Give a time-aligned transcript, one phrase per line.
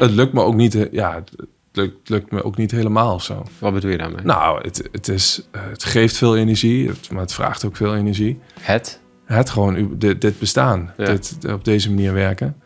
[0.00, 3.22] Het lukt me ook niet, eh, ja, het lukt, lukt me ook niet helemaal of
[3.22, 3.42] zo.
[3.58, 4.24] Wat bedoel je daarmee?
[4.24, 8.38] Nou, het, het, is, eh, het geeft veel energie, maar het vraagt ook veel energie.
[8.60, 9.00] Het?
[9.24, 11.04] Het gewoon, dit, dit bestaan, Ja.
[11.04, 12.56] dit, op deze manier werken.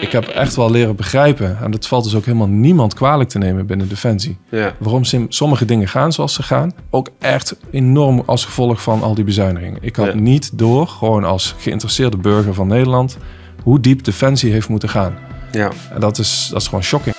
[0.00, 3.38] Ik heb echt wel leren begrijpen, en dat valt dus ook helemaal niemand kwalijk te
[3.38, 4.38] nemen binnen Defensie.
[4.48, 4.74] Ja.
[4.78, 6.72] Waarom sommige dingen gaan zoals ze gaan.
[6.90, 9.78] Ook echt enorm als gevolg van al die bezuinigingen.
[9.82, 10.14] Ik had Ja.
[10.14, 13.18] niet door, gewoon als geïnteresseerde burger van Nederland,
[13.62, 15.14] hoe diep Defensie heeft moeten gaan.
[15.52, 15.70] Ja.
[15.90, 17.14] En dat is, dat is gewoon shocking.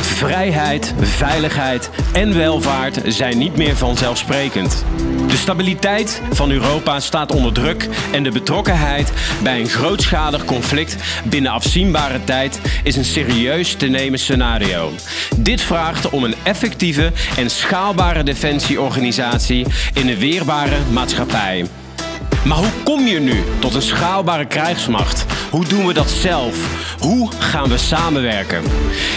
[0.00, 4.84] Vrijheid, veiligheid en welvaart zijn niet meer vanzelfsprekend.
[5.26, 11.52] De stabiliteit van Europa staat onder druk en de betrokkenheid bij een grootschalig conflict binnen
[11.52, 14.90] afzienbare tijd is een serieus te nemen scenario.
[15.36, 21.66] Dit vraagt om een effectieve en schaalbare defensieorganisatie in een weerbare maatschappij.
[22.44, 25.26] Maar hoe kom je nu tot een schaalbare krijgsmacht?
[25.50, 26.82] Hoe doen we dat zelf?
[27.00, 28.62] Hoe gaan we samenwerken?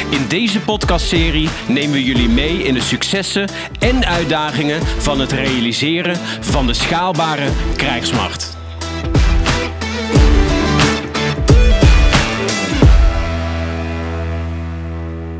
[0.09, 6.17] In deze podcastserie nemen we jullie mee in de successen en uitdagingen van het realiseren
[6.39, 8.58] van de schaalbare krijgsmacht.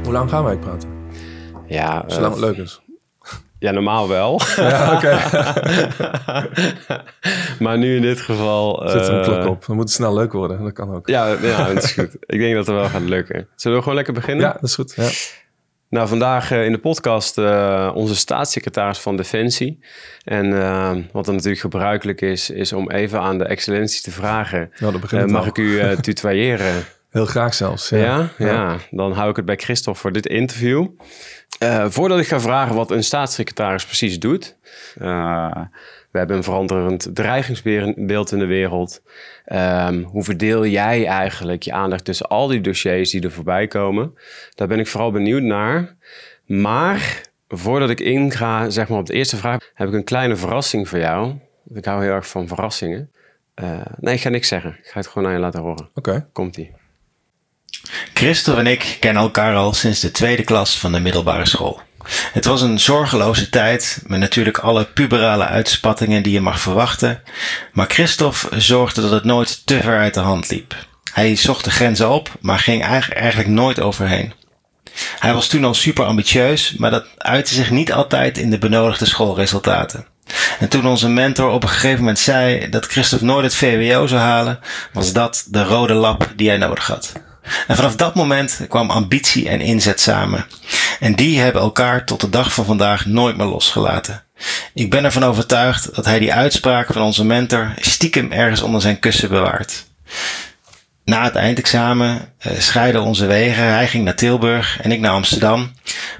[0.04, 0.90] Hoe lang gaan wij praten?
[1.68, 2.82] Ja, eh, Zolang het leuk is.
[3.60, 4.42] Ja, normaal wel.
[4.56, 5.20] Ja, oké.
[7.64, 8.90] maar nu in dit geval...
[8.90, 9.66] Zet er een eh, klok op.
[9.66, 10.64] Dan moet het snel leuk worden.
[10.64, 11.08] Dat kan ook.
[11.08, 12.16] Ja, ja, dat is goed.
[12.20, 13.48] Ik denk dat het wel gaat lukken.
[13.56, 14.46] Zullen we gewoon lekker beginnen?
[14.46, 14.94] Ja, dat is goed.
[14.96, 15.10] Ja.
[15.90, 19.80] Nou, vandaag eh, in de podcast eh, onze staatssecretaris van Defensie.
[20.24, 20.50] En
[21.12, 24.72] wat er natuurlijk gebruikelijk is, is om even aan de excellentie te vragen.
[24.80, 25.48] Nou, dat begint mag al.
[25.48, 26.74] ik u tutoyeren?
[27.10, 27.90] Heel graag zelfs.
[27.90, 28.00] Ja.
[28.00, 28.32] Ja?
[28.38, 28.78] Ja.
[28.92, 30.88] dan hou ik het bij Christophe voor dit interview.
[31.60, 34.56] Eh, voordat ik ga vragen wat een staatssecretaris precies doet.
[34.98, 35.56] eh,
[36.12, 39.02] we hebben een veranderend dreigingsbeeld in de wereld.
[39.46, 44.14] Ehm, hoe verdeel jij eigenlijk je aandacht tussen al die dossiers die er voorbij komen?
[44.56, 45.96] Daar ben ik vooral benieuwd naar.
[46.46, 50.90] Maar voordat ik inga zeg maar, op de eerste vraag, heb ik een kleine verrassing
[50.90, 51.34] voor jou.
[51.74, 53.12] Ik hou heel erg van verrassingen.
[53.54, 54.78] Eh, nee, ik ga niks zeggen.
[54.84, 55.90] Ik ga het gewoon aan je laten horen.
[55.94, 56.28] Oké.
[56.34, 56.72] Komt-ie.
[58.14, 61.82] Christel en ik kennen elkaar al sinds de tweede klas van de middelbare school.
[62.34, 67.22] Het was een zorgeloze tijd, met natuurlijk alle puberale uitspattingen die je mag verwachten.
[67.74, 70.76] Maar Christophe zorgde dat het nooit te ver uit de hand liep.
[71.14, 74.34] Hij zocht de grenzen op, maar ging eigen- eigenlijk nooit overheen.
[75.20, 79.06] Hij was toen al super ambitieus, maar dat uitte zich niet altijd in de benodigde
[79.06, 80.06] schoolresultaten.
[80.60, 84.22] En toen onze mentor op een gegeven moment zei dat Christophe nooit het VWO zou
[84.22, 84.60] halen,
[84.94, 87.12] was dat de rode lap die hij nodig had.
[87.68, 90.46] En vanaf dat moment kwam ambitie en inzet samen.
[91.00, 94.24] En die hebben elkaar tot de dag van vandaag nooit meer losgelaten.
[94.74, 99.00] Ik ben ervan overtuigd dat hij die uitspraak van onze mentor stiekem ergens onder zijn
[99.00, 99.86] kussen bewaart.
[101.06, 103.64] Na het eindexamen eh, scheiden onze wegen.
[103.64, 105.72] Hij ging naar Tilburg en ik naar Amsterdam.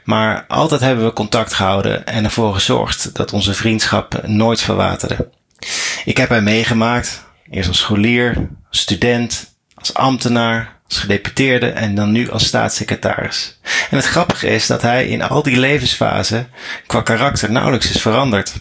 [0.04, 5.30] Maar altijd hebben we contact gehouden en ervoor gezorgd dat onze vriendschap nooit verwaterde.
[6.06, 12.30] Ik heb hem meegemaakt, eerst als scholier, student, als ambtenaar, als gedeputeerde en dan nu
[12.30, 13.60] als staatssecretaris.
[13.90, 16.50] En het grappige is dat hij in al die levensfasen
[16.88, 18.54] qua karakter nauwelijks is veranderd.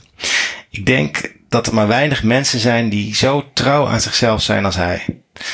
[0.70, 4.76] Ik denk dat er maar weinig mensen zijn die zo trouw aan zichzelf zijn als
[4.76, 5.04] hij.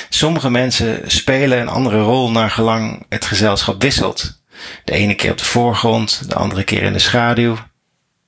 [0.08, 4.42] Sommige mensen spelen een andere rol naar gelang het gezelschap wisselt.
[4.84, 7.56] De ene keer op de voorgrond, de andere keer in de schaduw.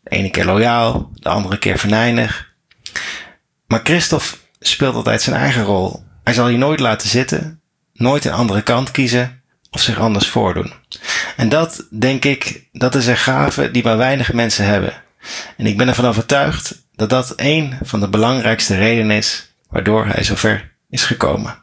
[0.02, 2.52] De ene keer loyaal, de andere keer venijnig.
[3.66, 6.04] Maar Christophe speelt altijd zijn eigen rol.
[6.24, 7.60] Hij zal je nooit laten zitten,
[7.94, 10.72] nooit een andere kant kiezen of zich anders voordoen.
[11.36, 14.92] En dat, denk ik, dat is een gave die maar weinig mensen hebben.
[15.56, 20.22] En ik ben ervan overtuigd dat dat een van de belangrijkste redenen is waardoor hij
[20.22, 21.62] zover is gekomen.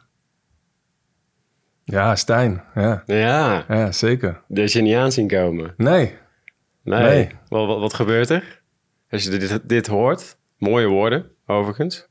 [1.84, 2.62] Ja, Stijn.
[2.74, 3.02] Ja.
[3.06, 4.40] Ja, ja, zeker.
[4.48, 5.74] dat is je niet aan zien komen.
[5.76, 6.18] Nee.
[6.84, 7.02] Nee.
[7.02, 7.28] Nee.
[7.48, 8.62] Wat, wat, wat gebeurt er?
[9.10, 10.36] Als je dit, dit hoort.
[10.58, 12.06] Mooie woorden, overigens.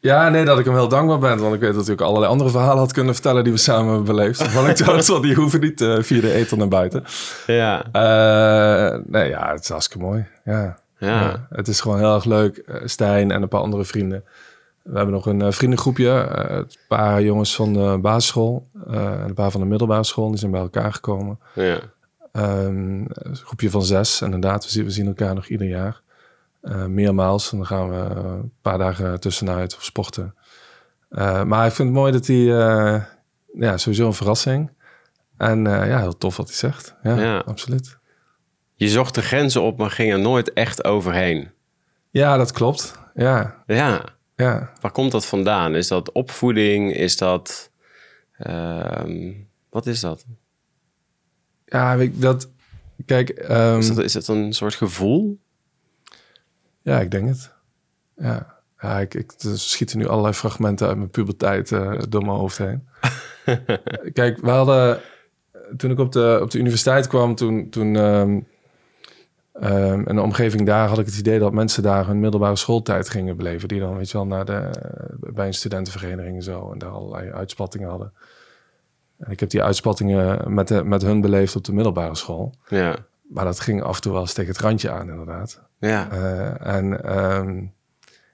[0.00, 1.38] Ja, nee, dat ik hem heel dankbaar ben.
[1.38, 3.86] Want ik weet dat ik ook allerlei andere verhalen had kunnen vertellen die we samen
[3.86, 4.38] hebben beleefd.
[4.38, 7.04] Waarvan ik dacht, want die hoeven niet eh, via de eten naar buiten.
[7.46, 7.84] Ja.
[7.92, 10.26] Eh, nee, ja, het is hartstikke mooi.
[10.44, 10.78] Ja.
[10.98, 11.20] Ja.
[11.20, 12.56] Ja, het is gewoon heel erg leuk.
[12.56, 14.24] Eh, Stijn en een paar andere vrienden.
[14.82, 16.08] We hebben nog een vriendengroepje.
[16.08, 20.28] een paar jongens van de basisschool en een paar van de middelbare school.
[20.28, 21.38] Die zijn bij elkaar gekomen.
[21.54, 21.78] Ja.
[22.32, 24.64] Ehm, een groepje van zes, inderdaad.
[24.64, 26.00] We zien, we zien elkaar nog ieder jaar.
[26.68, 27.50] Eh, meermaals.
[27.52, 30.34] En dan gaan we een paar dagen tussenuit of sporten.
[31.08, 32.36] Eh, maar ik vind het mooi dat hij...
[32.58, 33.02] eh,
[33.52, 34.70] ja, sowieso een verrassing.
[35.36, 36.94] En ja, heel tof wat hij zegt.
[37.02, 37.38] Ja, Ja.
[37.38, 37.98] absoluut.
[38.74, 41.50] Je zocht de grenzen op, maar ging er nooit echt overheen.
[42.10, 42.98] Ja, dat klopt.
[43.14, 44.04] Ja, Ja.
[44.36, 44.72] ja.
[44.80, 45.74] Waar komt dat vandaan?
[45.74, 46.94] Is dat opvoeding?
[46.94, 47.70] Is dat...
[48.38, 49.32] ehm,
[49.70, 50.24] wat is dat?
[51.64, 52.50] Ja, ik, dat...
[53.06, 55.38] Kijk, ehm, Is, dat, is dat een soort gevoel?
[56.88, 57.52] Ja, ik denk het.
[58.16, 62.36] Ja, ja ik, ik, er schieten nu allerlei fragmenten uit mijn puberteit eh, door mijn
[62.36, 62.88] hoofd heen.
[64.12, 65.00] Kijk, we hadden...
[65.76, 67.70] Toen ik op de, op de universiteit kwam, toen...
[67.70, 68.38] toen ehm,
[70.06, 73.36] in de omgeving daar had ik het idee dat mensen daar hun middelbare schooltijd gingen
[73.36, 73.68] beleven.
[73.68, 74.70] Die dan, weet je wel, naar de,
[75.18, 76.72] bij een studentenvereniging en zo.
[76.72, 78.12] En daar allerlei uitspattingen hadden.
[79.18, 82.54] En ik heb die uitspattingen met, de, met hun beleefd op de middelbare school.
[82.68, 82.96] Ja.
[83.28, 85.67] Maar dat ging af en toe wel eens tegen het randje aan, inderdaad.
[85.78, 86.10] Ja.
[86.10, 87.62] Eh, en ehm,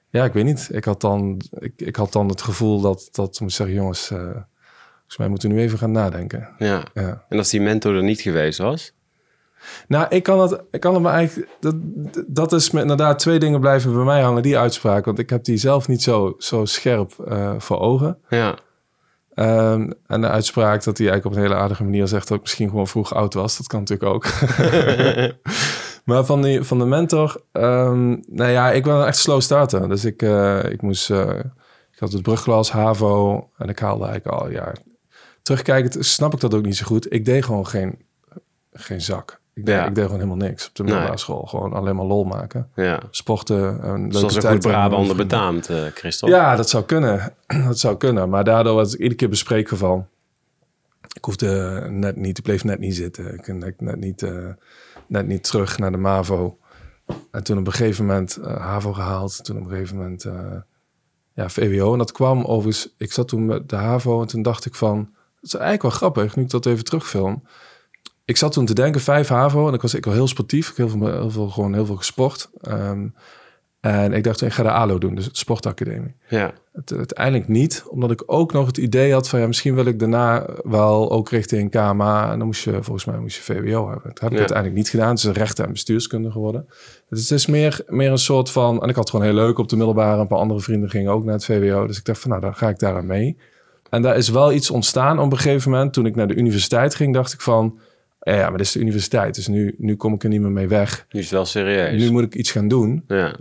[0.09, 0.69] ja, ik weet niet.
[0.73, 4.19] Ik had dan, ik, ik had dan het gevoel dat, dat moest zeggen, jongens, eh,
[4.19, 6.49] volgens mij moeten we nu even gaan nadenken.
[6.59, 6.83] ja.
[6.95, 7.25] Ja.
[7.29, 8.93] En als die mentor er niet geweest was?
[9.89, 11.75] Nou, ik kan het, ik kan het me eigenlijk, dat,
[12.27, 15.05] dat is me inderdaad twee dingen blijven bij mij hangen, die uitspraak.
[15.05, 18.19] Want ik heb die zelf niet zo, zo scherp eh, voor ogen.
[18.29, 18.59] Ja.
[19.35, 22.43] Ehm, en de uitspraak dat hij eigenlijk op een hele aardige manier zegt dat ik
[22.43, 23.57] misschien gewoon vroeg oud was.
[23.57, 24.25] Dat kan natuurlijk ook.
[26.05, 29.89] maar van, die, van de mentor, ehm, nou ja, ik ben echt slow starter.
[29.89, 31.39] Dus ik, eh, ik moest, eh,
[31.93, 34.73] ik had het brugglas, HAVO en ik haalde eigenlijk al, ja,
[35.43, 37.13] terugkijkend snap ik dat ook niet zo goed.
[37.13, 37.99] Ik deed gewoon geen,
[38.73, 39.41] geen zak.
[39.55, 39.87] Ik deed, Ja.
[39.87, 41.43] ik deed gewoon helemaal niks op de middelbare school.
[41.43, 42.69] Gewoon alleen maar lol maken.
[42.75, 43.01] ja.
[43.11, 46.35] Sporten, een leuke Zoals een tijd goed Brabander betaamt, eh Christophe.
[46.37, 47.33] Ja, dat zou kunnen.
[47.67, 48.29] dat zou kunnen.
[48.29, 50.07] Maar daardoor was ik iedere keer bespreekgeval.
[51.15, 53.35] Ik hoefde net niet, ik bleef net niet zitten.
[53.35, 54.49] Ik kon net niet, eh,
[55.15, 56.59] net niet terug naar de MAVO.
[57.31, 59.45] En toen op een gegeven moment eh, HAVO gehaald.
[59.45, 60.57] Toen op een gegeven moment eh,
[61.33, 61.93] ja, VWO.
[61.93, 64.99] En dat kwam overigens, ik zat toen met de HAVO en toen dacht ik van...
[65.35, 67.43] Het is eigenlijk wel grappig, nu ik dat even terugfilm.
[68.25, 69.69] Ik zat toen te denken, vijf HAVO.
[69.69, 70.71] En ik was ik wel heel sportief.
[70.71, 72.51] Ik heel veel, heel veel, gewoon heel veel gesport.
[72.61, 73.09] Ehm,
[73.85, 76.15] en ik dacht, ik ga de ALO doen, dus het sportacademie.
[76.29, 76.53] Ja.
[76.73, 79.99] Het, uiteindelijk niet, omdat ik ook nog het idee had van ja, misschien wil ik
[79.99, 82.31] daarna wel ook richting KMA.
[82.33, 84.11] En dan moest je volgens mij moest je VWO hebben.
[84.11, 84.39] Dat heb ik Ja.
[84.39, 85.09] uiteindelijk niet gedaan.
[85.09, 86.67] Het is rechten en bestuurskunde geworden.
[87.09, 88.83] Dus het is meer, meer een soort van.
[88.83, 90.21] En ik had het gewoon heel leuk op de middelbare.
[90.21, 91.87] Een paar andere vrienden gingen ook naar het VWO.
[91.87, 93.37] Dus ik dacht van nou, dan ga ik daar aan mee.
[93.91, 95.93] En daar is wel iets ontstaan op een gegeven moment.
[95.93, 97.79] Toen ik naar de universiteit ging, dacht ik van.
[98.21, 99.35] Ja, maar dit is de universiteit.
[99.35, 101.07] Dus nu, nu kom ik er niet meer mee weg.
[101.11, 102.01] Nu is het wel serieus.
[102.03, 103.05] Nu moet ik iets gaan doen.
[103.09, 103.35] Ja.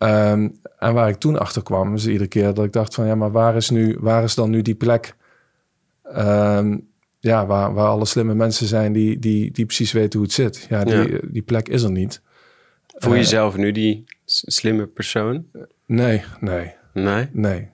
[0.00, 0.48] Ehm,
[0.78, 3.30] en waar ik toen achter kwam, is iedere keer dat ik dacht van ja, maar
[3.30, 5.14] waar is, nu, waar is dan nu die plek?
[6.02, 6.78] ehm,
[7.18, 10.66] ja, waar, waar alle slimme mensen zijn die, die, die precies weten hoe het zit.
[10.68, 12.20] Ja, die, die plek is er niet.
[12.86, 15.46] Voel je Eh, jezelf nu die slimme persoon?
[15.86, 17.28] Nee, nee, Nee?
[17.32, 17.68] nee,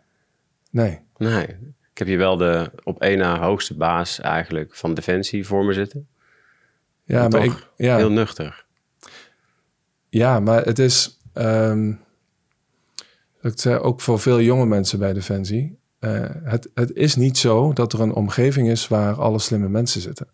[0.71, 1.01] nee.
[1.17, 1.47] Nee.
[1.93, 5.73] Ik heb hier wel de op één na hoogste baas eigenlijk van Defensie voor me
[5.73, 6.09] zitten.
[7.05, 8.65] Ja, Maar ik, ja, Heel nuchter.
[10.09, 11.93] ja, maar het is ehm,
[13.55, 15.79] zei ook voor veel jonge mensen bij Defensie.
[15.99, 20.01] eh, het, het is niet zo dat er een omgeving is waar alle slimme mensen
[20.01, 20.29] zitten.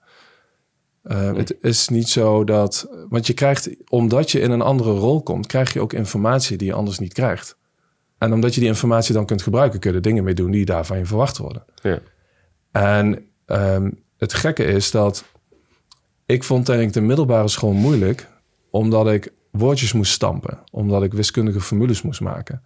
[1.03, 2.89] Eh, Het is niet zo dat.
[3.09, 6.67] Want je krijgt, omdat je in een andere rol komt, krijg je ook informatie die
[6.67, 7.57] je anders niet krijgt.
[8.19, 10.65] En omdat je die informatie dan kunt gebruiken, kun je er dingen mee doen die
[10.65, 11.65] daar van je verwacht worden.
[11.83, 11.99] Ja.
[12.71, 15.25] En ehm, het gekke is dat
[16.27, 18.29] ik vond eigenlijk de middelbare school moeilijk,
[18.71, 22.63] omdat ik woordjes moest stampen, omdat ik wiskundige formules moest maken,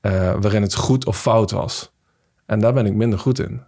[0.00, 1.92] eh, waarin het goed of fout was.
[2.46, 3.62] En daar ben ik minder goed in.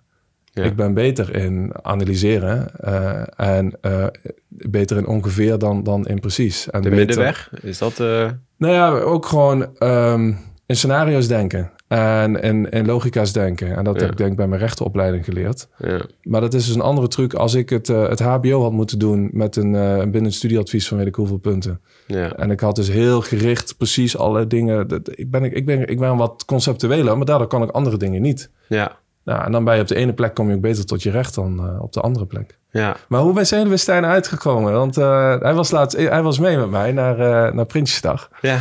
[0.52, 0.62] Ja.
[0.64, 4.06] Ik ben beter in analyseren eh, en eh,
[4.48, 6.70] beter in ongeveer dan, dan in precies.
[6.70, 8.00] En De beter- middenweg, is dat...
[8.00, 10.32] eh, nou ja, ook gewoon ehm,
[10.66, 13.76] in scenario's denken en in, in logica's denken.
[13.76, 14.00] En dat Ja.
[14.00, 15.68] heb ik denk ik bij mijn rechteropleiding geleerd.
[15.78, 16.00] ja.
[16.22, 17.34] Maar dat is dus een andere truc.
[17.34, 20.88] Als ik het, eh, het HBO had moeten doen met een eh, binnen een studieadvies
[20.88, 21.80] van weet ik hoeveel punten.
[22.06, 22.32] Ja.
[22.36, 24.88] En ik had dus heel gericht precies alle dingen.
[24.88, 28.22] dat- Ik ben, ik ben, ik ben wat conceptueler, maar daardoor kan ik andere dingen
[28.22, 28.50] niet.
[28.68, 28.98] Ja.
[29.24, 31.10] Nou, en dan ben je op de ene plek kom je ook beter tot je
[31.10, 32.58] recht dan eh, op de andere plek.
[32.70, 32.96] Ja.
[33.08, 34.72] Maar hoe zijn we Stijn uitgekomen?
[34.72, 38.28] Want hij, was laatst, hij was mee met mij naar, naar Prinsjesdag.
[38.40, 38.58] Ja.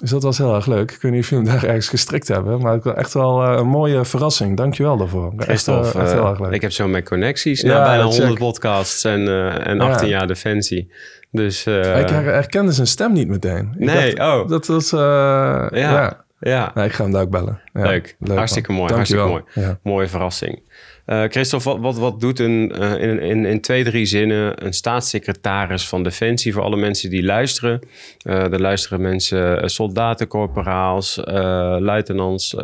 [0.00, 0.90] Dus dat was heel erg leuk.
[0.90, 2.60] Ik weet niet of jullie hem daar ergens gestrikt hebben.
[2.60, 4.56] Maar het was echt wel eh, een mooie verrassing.
[4.56, 5.32] Dankjewel daarvoor.
[5.36, 5.82] Echt, echt heel
[6.24, 6.52] eh, erg leuk.
[6.52, 8.12] ik heb zo mijn connecties Ja, na bijna check.
[8.18, 9.82] 100 podcasts en, eh, en Ja.
[9.90, 10.92] 18 jaar Defensie.
[11.30, 13.74] Dus eh, ik her- herkende zijn stem niet meteen.
[13.78, 14.48] Ik Nee, dacht, oh.
[14.48, 14.90] Dat was...
[14.90, 15.68] ja.
[15.72, 16.24] ja.
[16.40, 16.70] ja.
[16.74, 17.60] Nee, ik ga hem daar ook bellen.
[17.72, 18.16] Ja, Leuk.
[18.26, 18.80] Hartstikke man.
[18.80, 19.30] mooi, Dankjewel.
[19.30, 19.78] hartstikke Ja.
[19.82, 20.62] Mooie verrassing.
[21.04, 25.88] Eh Christophe, wat, wat, doet een, eh, in, in, in twee, drie zinnen een staatssecretaris
[25.88, 27.80] van Defensie voor alle mensen die luisteren?
[28.22, 32.56] Eh er luisteren mensen, soldaten, eh, luitenants,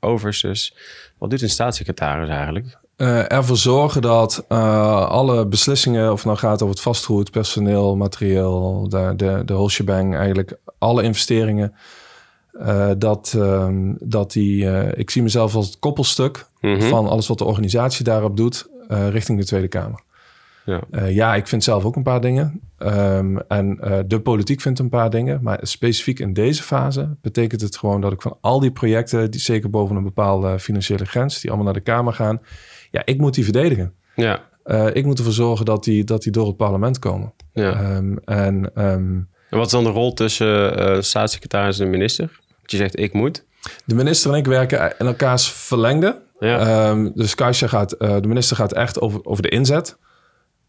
[0.00, 0.74] overstes.
[1.18, 2.78] Wat doet een staatssecretaris eigenlijk?
[3.28, 9.12] Ervoor zorgen dat alle beslissingen, of het nou gaat over het vastgoed, personeel, materieel, de,
[9.16, 11.74] de, de whole shebang, eigenlijk alle investeringen,
[12.52, 16.80] eh, dat, ehm, dat die, eh, ik zie mezelf als het koppelstuk Mhm.
[16.80, 20.00] van alles wat de organisatie daarop doet, eh, richting de Tweede Kamer.
[20.64, 20.80] Ja.
[21.08, 22.60] Ja, ik vind zelf ook een paar dingen.
[22.78, 25.38] Ehm, en de politiek vindt een paar dingen.
[25.42, 29.40] Maar specifiek in deze fase betekent het gewoon dat ik van al die projecten, die
[29.40, 32.40] zeker boven een bepaalde financiële grens, die allemaal naar de Kamer gaan,
[32.90, 33.92] ja, ik moet die verdedigen.
[34.14, 34.40] Ja,
[34.92, 37.32] ik moet ervoor zorgen dat die, dat die door het parlement komen.
[37.52, 37.72] ja.
[37.72, 38.72] Ehm, en
[39.50, 42.40] En wat is dan de rol tussen eh, staatssecretaris en minister?
[42.56, 43.44] Want je zegt ik moet.
[43.84, 46.20] de minister en ik werken in elkaars verlengde.
[46.38, 46.58] Ja.
[46.58, 49.96] Ehm, dus Kaisja gaat, eh, de minister gaat echt over, over de inzet.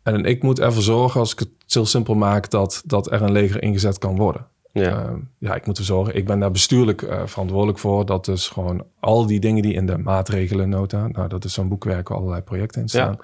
[0.04, 3.32] En ik moet ervoor zorgen, als ik het heel simpel maak, dat, dat er een
[3.32, 4.48] leger ingezet kan worden.
[4.72, 5.04] ja.
[5.04, 6.16] Ehm, ja, ik moet ervoor zorgen.
[6.16, 8.06] Ik ben daar bestuurlijk eh, verantwoordelijk voor.
[8.06, 12.08] Dat dus gewoon al die dingen die in de maatregelennota, nou dat is zo'n boekwerk
[12.08, 13.18] waar allerlei projecten in staan.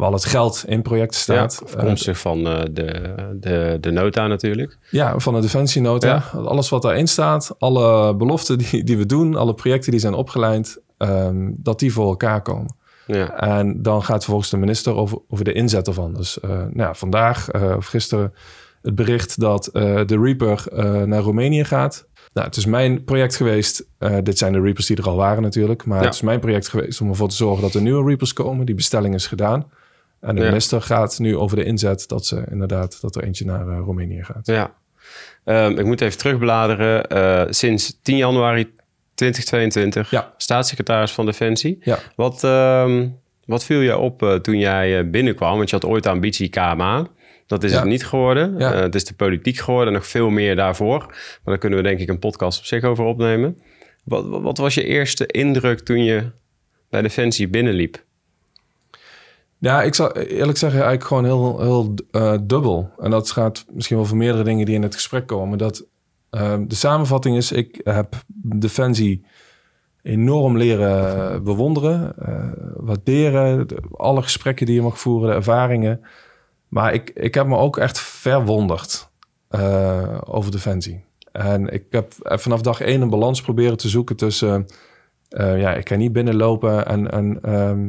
[0.00, 1.62] Waar al het geld in projecten staat.
[1.66, 4.78] ja, afkomstig van eh, de, de, de nota natuurlijk.
[4.90, 6.22] Ja, van de defensienota.
[6.44, 10.80] Alles wat daarin staat, alle beloften die, die we doen, alle projecten die zijn opgeleid,
[10.96, 12.74] ehm, dat die voor elkaar komen.
[13.06, 16.14] Ja, En dan gaat vervolgens de minister over, over de inzet ervan.
[16.14, 18.32] Dus eh, nou ja, vandaag eh, of gisteren
[18.82, 20.64] het bericht dat de Reaper
[21.08, 22.06] naar Roemenië gaat.
[22.32, 23.86] Nou, het is mijn project geweest.
[24.22, 25.84] dit zijn de Reapers die er al waren natuurlijk.
[25.84, 26.04] Maar Ja.
[26.04, 28.66] het is mijn project geweest om ervoor te zorgen dat er nieuwe Reapers komen.
[28.66, 29.66] Die bestelling is gedaan.
[30.20, 30.46] En de Ja.
[30.46, 34.24] minister gaat nu over de inzet dat ze inderdaad dat er eentje naar eh, Roemenië
[34.24, 34.46] gaat.
[34.46, 34.74] ja.
[35.44, 37.06] Ehm, ik moet even terugbladeren.
[37.08, 38.72] Eh, sinds 10 januari
[39.14, 40.34] 2022 Ja.
[40.36, 41.78] staatssecretaris van Defensie.
[41.80, 41.98] Ja.
[42.16, 43.08] Wat, ehm,
[43.44, 45.56] wat viel je op eh, toen jij binnenkwam?
[45.56, 47.06] Want je had ooit de ambitie KMA.
[47.46, 47.78] Dat is Ja.
[47.78, 48.58] het niet geworden.
[48.58, 48.74] Ja.
[48.74, 50.98] Het is de politiek geworden, nog veel meer daarvoor.
[50.98, 53.58] Maar daar kunnen we denk ik een podcast op zich over opnemen.
[54.04, 56.30] Wat- wat was je eerste indruk toen je
[56.90, 58.04] bij Defensie binnenliep?
[59.60, 62.90] Ja, ik zal eerlijk zeggen, eigenlijk gewoon heel, heel eh, dubbel.
[62.98, 65.58] En dat gaat misschien wel voor meerdere dingen die in het gesprek komen.
[65.58, 65.86] Dat
[66.30, 69.26] ehm, de samenvatting is, ik heb Defensie
[70.02, 73.68] enorm leren bewonderen, eh, waarderen.
[73.68, 76.00] De- alle gesprekken die je mag voeren, de ervaringen.
[76.68, 79.10] Maar ik, ik heb me ook echt verwonderd
[79.48, 81.04] eh, over Defensie.
[81.32, 84.66] En ik heb vanaf dag één een balans proberen te zoeken tussen...
[85.36, 87.10] ja, ik kan niet binnenlopen en...
[87.10, 87.88] en ehm,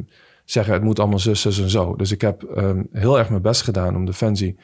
[0.51, 1.95] zeggen het moet allemaal zus, zus en zo.
[1.95, 4.57] Dus ik heb ehm, heel erg mijn best gedaan om Defensie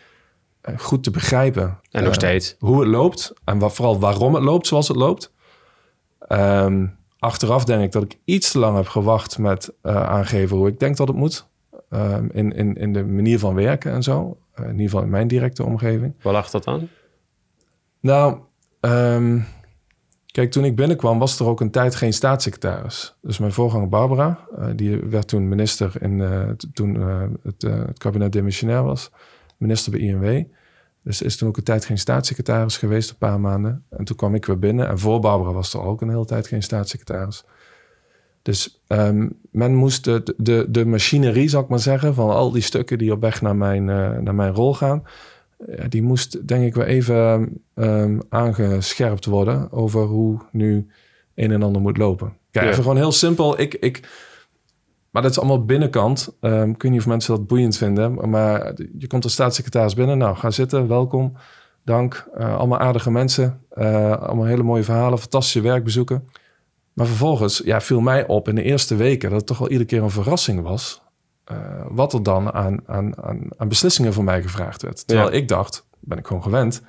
[0.62, 1.80] eh, goed te begrijpen.
[1.92, 2.56] En nog eh, steeds.
[2.60, 5.34] Hoe het loopt en wa- vooral waarom het loopt zoals het loopt.
[6.20, 6.86] Ehm,
[7.20, 10.80] achteraf denk ik dat ik iets te lang heb gewacht met eh, aangeven hoe ik
[10.80, 11.48] denk dat het moet.
[11.90, 14.38] Ehm, in, in, in de manier van werken en zo.
[14.58, 16.14] In ieder geval in mijn directe omgeving.
[16.22, 16.90] Waar lag dat aan?
[18.00, 18.38] Nou,
[20.38, 23.16] kijk, toen ik binnenkwam was er ook een tijd geen staatssecretaris.
[23.22, 26.24] Dus mijn voorganger Barbara, eh, die werd toen minister in,
[26.58, 27.68] t- toen eh, het,
[27.98, 29.12] kabinet demissionair was.
[29.58, 30.44] Minister bij INW.
[31.04, 33.84] Dus is toen ook een tijd geen staatssecretaris geweest, een paar maanden.
[33.90, 34.88] En toen kwam ik weer binnen.
[34.88, 37.44] En voor Barbara was er ook een hele tijd geen staatssecretaris.
[38.42, 42.62] Dus ehm, men moest de, de, de machinerie, zal ik maar zeggen, van al die
[42.62, 43.86] stukken die op weg naar mijn,
[44.24, 45.04] naar mijn rol gaan,
[45.78, 50.88] ja, die moest denk ik weer even ehm, aangescherpt worden over hoe nu
[51.36, 52.34] een en ander moet lopen.
[52.52, 52.72] Kijk, Ja.
[52.72, 53.60] even gewoon heel simpel.
[53.60, 54.10] Ik, ik,
[55.12, 56.36] maar dat is allemaal binnenkant.
[56.42, 60.18] Ehm, ik weet niet of mensen dat boeiend vinden, maar je komt als staatssecretaris binnen.
[60.18, 61.34] Nou, ga zitten, welkom,
[61.84, 62.28] dank.
[62.34, 66.28] Eh, allemaal aardige mensen, eh, allemaal hele mooie verhalen, fantastische werkbezoeken.
[66.94, 69.90] Maar vervolgens ja, viel mij op in de eerste weken dat het toch wel iedere
[69.90, 71.02] keer een verrassing was.
[71.48, 71.58] Eh,
[71.90, 75.08] wat er dan aan, aan, aan, aan beslissingen voor mij gevraagd werd.
[75.08, 75.36] Terwijl Ja.
[75.36, 76.82] ik dacht, ben ik gewoon gewend,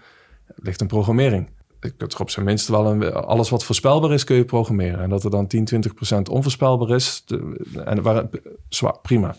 [0.55, 1.49] ligt een programmering.
[1.81, 5.01] Ik er op zijn minst wel een, alles wat voorspelbaar is, kun je programmeren.
[5.01, 8.25] En dat er dan 10, 20 procent onvoorspelbaar is, de, en waar,
[8.69, 9.35] zwaar, prima.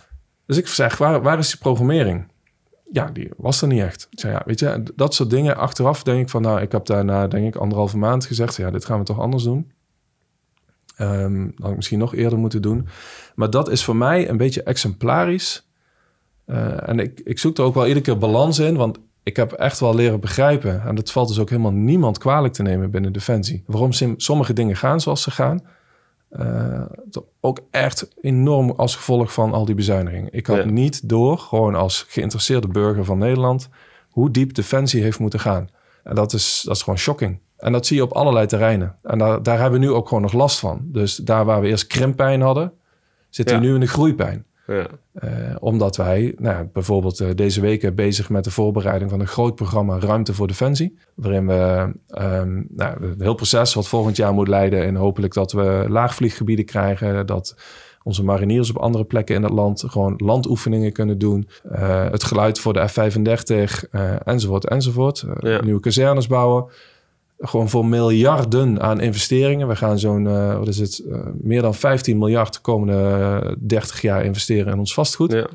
[0.46, 2.28] Dus ik zeg, waar, waar is die programmering?
[2.92, 4.08] Ja, die was er niet echt.
[4.12, 5.58] Ik zei, ja, weet je, dat soort dingen.
[5.58, 8.86] Achteraf denk ik van, nou, ik heb daarna, denk ik, anderhalve maand gezegd, ja, dit
[8.86, 9.72] gaan we toch anders doen.
[11.00, 12.88] Ehm dat had ik misschien nog eerder moeten doen.
[13.36, 15.68] Maar dat is voor mij een beetje exemplarisch.
[16.46, 19.52] Eh, en ik, ik zoek er ook wel iedere keer balans in, want ik heb
[19.52, 20.82] echt wel leren begrijpen.
[20.82, 23.64] En dat valt dus ook helemaal niemand kwalijk te nemen binnen Defensie.
[23.66, 25.62] Waarom sommige dingen gaan zoals ze gaan.
[26.30, 26.86] Eh,
[27.40, 30.34] ook echt enorm als gevolg van al die bezuinigingen.
[30.34, 30.66] Ik had Ja.
[30.66, 33.70] niet door, gewoon als geïnteresseerde burger van Nederland,
[34.10, 35.70] hoe diep Defensie heeft moeten gaan.
[36.04, 37.40] En dat is, dat is gewoon shocking.
[37.60, 38.96] En dat zie je op allerlei terreinen.
[39.04, 40.82] En daar, daar hebben we nu ook gewoon nog last van.
[40.84, 42.72] Dus daar waar we eerst krimppijn hadden,
[43.30, 44.46] zitten we nu in de groeipijn.
[44.68, 44.88] Ja.
[45.14, 49.56] Eh, omdat wij nou, bijvoorbeeld eh, deze weken bezig met de voorbereiding van een groot
[49.56, 50.98] programma Ruimte voor Defensie.
[51.16, 54.86] Waarin we ehm, nou, het heel proces wat volgend jaar moet leiden.
[54.86, 57.26] En hopelijk dat we laagvlieggebieden krijgen.
[57.26, 57.56] Dat
[58.04, 61.50] onze mariniers op andere plekken in het land gewoon landoefeningen kunnen doen.
[61.72, 65.22] Eh, het geluid voor de F-35 eh, enzovoort enzovoort.
[65.22, 65.62] Eh, Ja.
[65.64, 66.66] Nieuwe kazernes bouwen.
[67.40, 69.68] Gewoon voor miljarden aan investeringen.
[69.68, 73.52] We gaan zo'n, eh, wat is het, eh, meer dan 15 miljard de komende eh,
[73.60, 75.32] 30 jaar investeren in ons vastgoed.
[75.32, 75.48] Ja.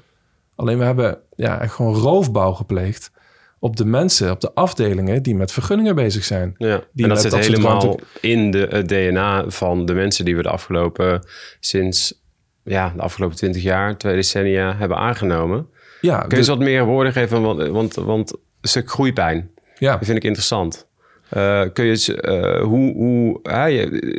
[0.54, 3.10] Alleen we hebben ja, echt gewoon roofbouw gepleegd
[3.58, 6.54] op de mensen, op de afdelingen die met vergunningen bezig zijn.
[6.58, 10.36] Ja, Die en dat zit dat helemaal in de, het DNA van de mensen die
[10.36, 11.26] we de afgelopen,
[11.60, 12.22] sinds
[12.64, 15.68] ja, de afgelopen twintig jaar, twee decennia hebben aangenomen.
[16.00, 17.42] Ja, Kun je eens wat meer woorden geven?
[17.42, 19.96] Want, want, want een stuk groeipijn, ja.
[19.96, 20.86] dat vind ik interessant.
[21.34, 23.40] Eh, kun je eh, hoe, hoe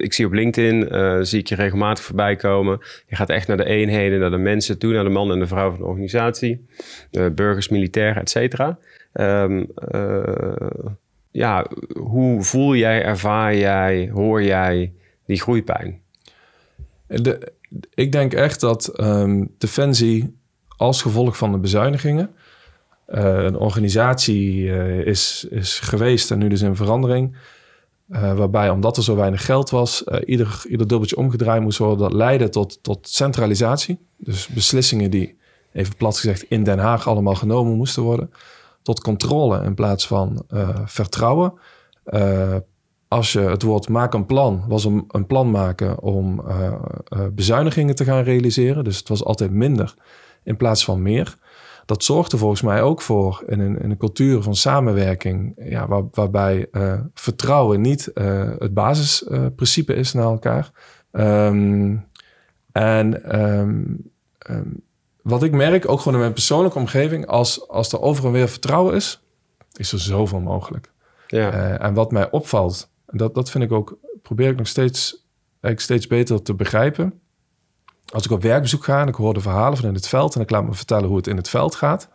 [0.01, 2.79] ik zie op LinkedIn, eh, zie ik je regelmatig voorbij komen.
[3.07, 5.47] Je gaat echt naar de eenheden, naar de mensen toe, naar de man en de
[5.47, 6.65] vrouw van de organisatie.
[7.11, 8.77] De burgers, militairen, et cetera.
[9.13, 10.55] Ehm, eh,
[11.31, 11.65] ja,
[11.99, 14.93] hoe voel jij, ervaar jij, hoor jij
[15.25, 16.01] die groeipijn?
[17.93, 20.35] Ik denk echt dat ehm, Defensie
[20.77, 22.35] als gevolg van de bezuinigingen...
[23.05, 27.37] eh, een organisatie eh, is, is geweest en nu dus in verandering...
[28.09, 31.97] eh, waarbij, omdat er zo weinig geld was, ieder, ieder dubbeltje omgedraaid moest worden.
[31.97, 33.99] Dat leidde tot, tot centralisatie.
[34.17, 35.37] Dus beslissingen die,
[35.73, 38.31] even plat gezegd, in Den Haag allemaal genomen moesten worden.
[38.81, 40.45] Tot controle in plaats van
[40.85, 41.53] vertrouwen.
[43.07, 46.43] Als je het woord maak een plan, was een, plan maken om
[47.31, 48.83] bezuinigingen te gaan realiseren.
[48.83, 49.93] Dus het was altijd minder
[50.43, 51.37] in plaats van meer.
[51.85, 56.03] Dat zorgde volgens mij ook voor in een, in een cultuur van samenwerking, ja, waar,
[56.11, 60.71] waarbij eh, vertrouwen niet eh, het basisprincipe is naar elkaar.
[61.11, 61.95] Ehm,
[62.71, 63.83] en ehm,
[64.37, 64.69] ehm,
[65.21, 68.49] wat ik merk, ook gewoon in mijn persoonlijke omgeving, als, als er over en weer
[68.49, 69.21] vertrouwen is,
[69.73, 70.93] is er zoveel mogelijk.
[71.27, 74.67] Ja, Eh, en wat mij opvalt, en dat, dat vind ik ook, probeer ik nog
[74.67, 75.25] steeds,
[75.61, 77.19] eigenlijk steeds beter te begrijpen.
[78.13, 80.41] Als ik op werkbezoek ga en ik hoor de verhalen van in het veld en
[80.41, 82.09] ik laat me vertellen hoe het in het veld gaat,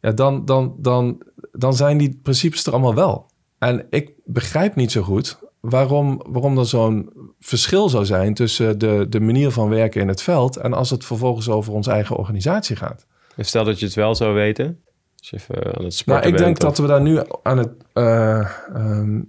[0.00, 3.30] ja, dan, dan, dan, dan zijn die principes er allemaal wel.
[3.58, 9.06] En ik begrijp niet zo goed waarom, waarom er zo'n verschil zou zijn tussen de,
[9.08, 12.76] de manier van werken in het veld en als het vervolgens over onze eigen organisatie
[12.76, 13.06] gaat.
[13.36, 14.82] en stel dat je het wel zou weten.
[15.18, 17.70] Als je even aan het sporten Nou, ik denk dat we daar nu aan het
[17.92, 18.40] eh,
[18.74, 19.20] ehm,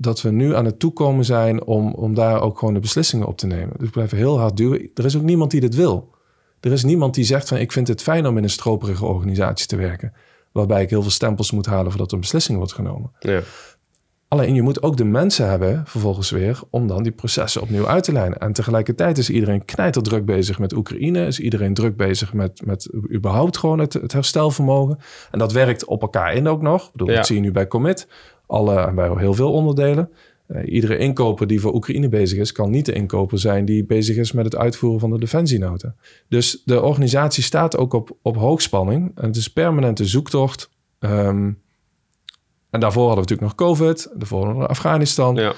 [0.00, 3.36] dat we nu aan het toekomen zijn om, om daar ook gewoon de beslissingen op
[3.38, 3.74] te nemen.
[3.76, 4.90] Dus we blijven heel hard duwen.
[4.94, 6.14] Er is ook niemand die dit wil.
[6.60, 9.66] Er is niemand die zegt van ik vind het fijn om in een stroperige organisatie
[9.66, 10.12] te werken.
[10.52, 13.10] Waarbij ik heel veel stempels moet halen voordat er een beslissing wordt genomen.
[13.18, 13.40] Ja.
[14.28, 18.04] Alleen je moet ook de mensen hebben vervolgens weer om dan die processen opnieuw uit
[18.04, 18.38] te lijnen.
[18.38, 21.26] En tegelijkertijd is iedereen knijterdruk bezig met Oekraïne.
[21.26, 24.98] Is iedereen druk bezig met, met überhaupt gewoon het, het herstelvermogen.
[25.30, 26.84] En dat werkt op elkaar in ook nog.
[26.86, 27.14] Ik bedoel, Ja.
[27.14, 28.08] Dat zie je nu bij Commit.
[28.48, 30.10] Alle, en bij heel veel onderdelen.
[30.46, 34.16] Eh, iedere inkoper die voor Oekraïne bezig is, kan niet de inkoper zijn die bezig
[34.16, 35.94] is met het uitvoeren van de defensienota.
[36.28, 39.12] Dus de organisatie staat ook op, op hoogspanning.
[39.14, 40.70] En het is permanente zoektocht.
[40.98, 41.52] Ehm,
[42.70, 45.34] en daarvoor hadden we natuurlijk nog COVID, daarvoor hadden we Afghanistan.
[45.34, 45.54] Ja.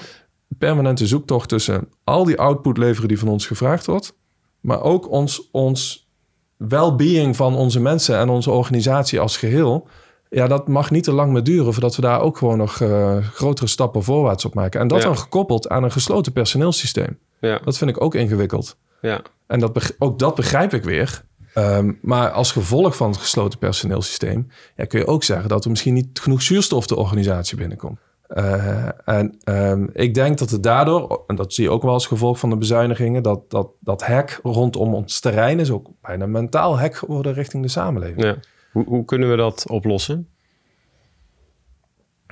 [0.57, 4.17] Permanente zoektocht tussen al die output leveren die van ons gevraagd wordt,
[4.59, 6.09] maar ook ons, ons
[6.57, 9.87] well-being van onze mensen en onze organisatie als geheel.
[10.33, 13.17] Ja, dat mag niet te lang meer duren voordat we daar ook gewoon nog eh,
[13.17, 14.79] grotere stappen voorwaarts op maken.
[14.79, 15.05] En dat Ja.
[15.05, 17.19] dan gekoppeld aan een gesloten personeelsysteem.
[17.39, 17.59] Ja.
[17.63, 18.77] Dat vind ik ook ingewikkeld.
[19.01, 19.21] Ja.
[19.47, 21.23] En dat ook dat begrijp ik weer.
[21.53, 25.69] Ehm, maar als gevolg van het gesloten personeelsysteem ja, kun je ook zeggen dat er
[25.69, 27.99] misschien niet genoeg zuurstof de organisatie binnenkomt.
[28.27, 32.07] Eh, en ehm, ik denk dat het daardoor, en dat zie je ook wel als
[32.07, 36.77] gevolg van de bezuinigingen, dat dat, dat hek rondom ons terrein is ook bijna mentaal
[36.77, 38.23] hek geworden richting de samenleving.
[38.23, 38.35] Ja.
[38.71, 40.29] Hoe, hoe kunnen we dat oplossen?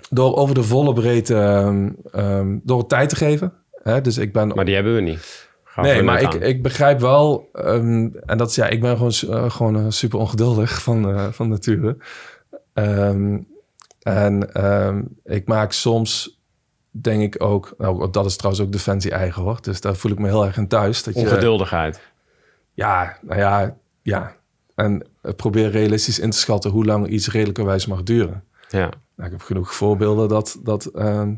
[0.10, 3.54] Door over de volle breedte, ehm, ehm, door het tijd te geven.
[3.84, 4.02] Hè?
[4.02, 5.49] Dus ik ben Maar die hebben we niet.
[5.63, 6.41] Gaan we Nee, maar ik, aan.
[6.41, 10.19] ik begrijp wel, ehm, en dat is ja, ik ben gewoon, eh, gewoon eh, super
[10.19, 11.97] ongeduldig van, eh, van nature.
[14.04, 14.49] En
[15.23, 16.39] ik maak soms,
[16.91, 20.19] denk ik ook, nou, dat is trouwens ook Defensie eigen hoor, dus daar voel ik
[20.19, 21.04] me heel erg in thuis.
[21.04, 22.02] Dat je, Ongeduldigheid.
[22.73, 24.38] ja, nou ja, ja.
[24.79, 28.43] En probeer realistisch in te schatten hoe lang iets redelijkerwijs mag duren.
[28.69, 28.89] Ja.
[29.15, 31.33] Nou, ik heb genoeg voorbeelden dat, dat ehm,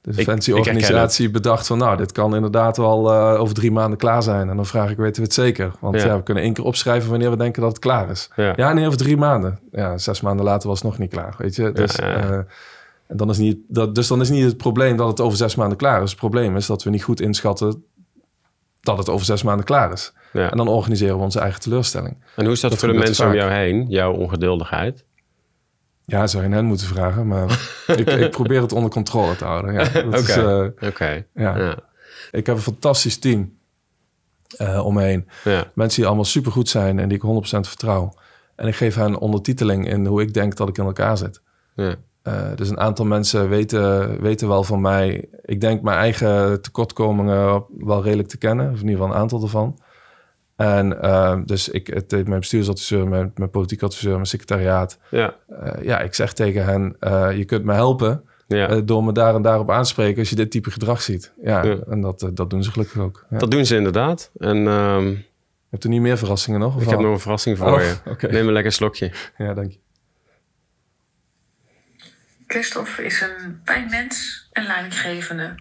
[0.00, 1.78] de defensieorganisatie bedacht van...
[1.78, 4.48] nou, dit kan inderdaad wel eh, over drie maanden klaar zijn.
[4.48, 5.72] En dan vraag ik, weten we het zeker?
[5.80, 6.06] Want Ja.
[6.06, 6.16] ja.
[6.16, 8.30] we kunnen één keer opschrijven wanneer we denken dat het klaar is.
[8.36, 8.52] Ja.
[8.56, 9.58] Ja, nee, over drie maanden.
[9.72, 11.72] Ja, zes maanden later was het nog niet klaar, weet je.
[11.72, 12.38] Dus, ja, eh,
[13.08, 15.78] dan is niet, dat, dus dan is niet het probleem dat het over zes maanden
[15.78, 16.10] klaar is.
[16.10, 17.84] Het probleem is dat we niet goed inschatten
[18.82, 20.12] dat het over zes maanden klaar is.
[20.32, 20.50] Ja.
[20.50, 22.24] En dan organiseren we onze eigen teleurstelling.
[22.36, 25.04] En hoe is dat, Dat voor de mensen om jou heen, jouw ongeduldigheid?
[26.04, 27.50] Ja, zou je hen moeten vragen, maar
[27.96, 29.72] ik, ik probeer het onder controle te houden.
[29.74, 31.24] Ja, eh, Oké.
[31.34, 31.56] ja.
[31.58, 31.76] Ja.
[32.30, 33.60] Ik heb een fantastisch team
[34.56, 35.28] eh om me heen.
[35.44, 35.70] Ja.
[35.74, 38.14] Mensen die allemaal supergoed zijn en die ik 100% vertrouw.
[38.56, 41.40] En ik geef hen ondertiteling in hoe ik denk dat ik in elkaar zit.
[41.74, 41.94] Ja.
[42.22, 45.28] Eh, dus een aantal mensen weten, weten wel van mij.
[45.44, 48.66] Ik denk mijn eigen tekortkomingen wel redelijk te kennen.
[48.66, 49.78] Of in ieder geval een aantal ervan.
[50.56, 54.98] En uh, dus ik, het, mijn bestuursadviseur, mijn, mijn politiek adviseur, mijn secretariaat.
[55.10, 56.96] Ja, uh, ja ik zeg tegen hen,
[57.36, 58.80] je kunt me helpen ja.
[58.80, 61.32] door me daar en daarop aanspreken als je dit type gedrag ziet.
[61.42, 61.78] Ja, Ja.
[61.88, 63.26] en dat, dat doen ze gelukkig ook.
[63.30, 63.38] Ja.
[63.38, 64.30] dat doen ze inderdaad.
[64.38, 65.14] En ehm,
[65.72, 66.76] Hebt u niet meer verrassingen nog?
[66.76, 68.28] of ik heb nog een verrassing voor Oh, je.
[68.30, 69.12] Neem een lekker slokje.
[69.38, 69.78] Ja, dank je.
[72.52, 75.54] Christophe is een fijn mens en leidinggevende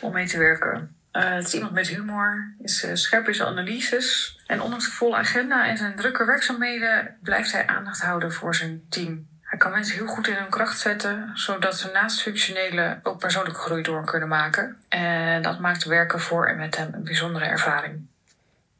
[0.00, 0.96] om mee te werken.
[1.10, 4.38] Eh, het is iemand met humor, is eh, scherp in zijn analyses.
[4.46, 8.82] En ondanks de volle agenda en zijn drukke werkzaamheden blijft hij aandacht houden voor zijn
[8.88, 9.26] team.
[9.42, 13.60] Hij kan mensen heel goed in hun kracht zetten, zodat ze naast functionele ook persoonlijke
[13.60, 14.76] groei door kunnen maken.
[14.88, 18.06] En dat maakt werken voor en met hem een bijzondere ervaring.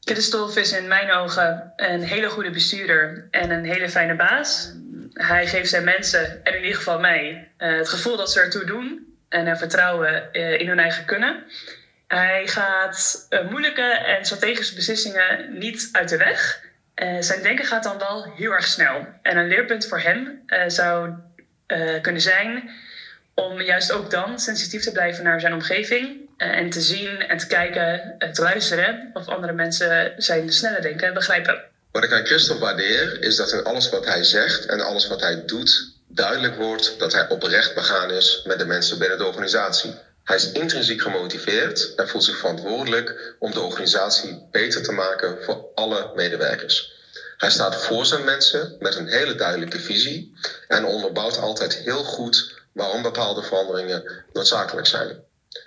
[0.01, 4.73] Christophe is in mijn ogen een hele goede bestuurder en een hele fijne baas.
[5.13, 8.65] Hij geeft zijn mensen, en in ieder geval mij, eh, het gevoel dat ze ertoe
[8.65, 11.45] doen en er vertrouwen eh, in hun eigen kunnen.
[12.07, 16.69] Hij gaat eh, moeilijke en strategische beslissingen niet uit de weg.
[17.21, 19.07] Zijn denken gaat dan wel heel erg snel.
[19.23, 21.11] En een leerpunt voor hem zou
[22.01, 22.71] kunnen zijn
[23.35, 26.29] om juist ook dan sensitief te blijven naar zijn omgeving.
[26.37, 31.70] en te zien en te kijken, te luisteren of andere mensen zijn snelle denken begrijpen.
[31.93, 35.21] Wat ik aan Christophe waardeer, is dat in alles wat hij zegt en alles wat
[35.21, 39.95] hij doet, duidelijk wordt dat hij oprecht begaan is met de mensen binnen de organisatie.
[40.25, 45.65] Hij is intrinsiek gemotiveerd en voelt zich verantwoordelijk om de organisatie beter te maken voor
[45.75, 46.93] alle medewerkers.
[47.37, 50.35] Hij staat voor zijn mensen met een hele duidelijke visie
[50.69, 55.17] en onderbouwt altijd heel goed waarom bepaalde veranderingen noodzakelijk zijn.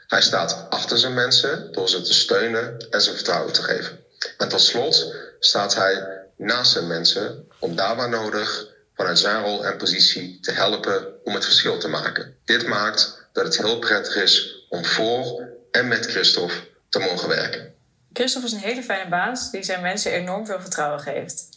[0.07, 4.02] Hij staat achter zijn mensen door ze te steunen en ze vertrouwen te geven.
[4.37, 9.65] En tot slot staat hij naast zijn mensen om daar waar nodig vanuit zijn rol
[9.65, 12.35] en positie te helpen om het verschil te maken.
[12.45, 16.55] Dit maakt dat het heel prettig is om voor en met Christophe
[16.89, 17.73] te mogen werken.
[18.13, 21.49] Christophe is een hele fijne baas die zijn mensen enorm veel vertrouwen geeft.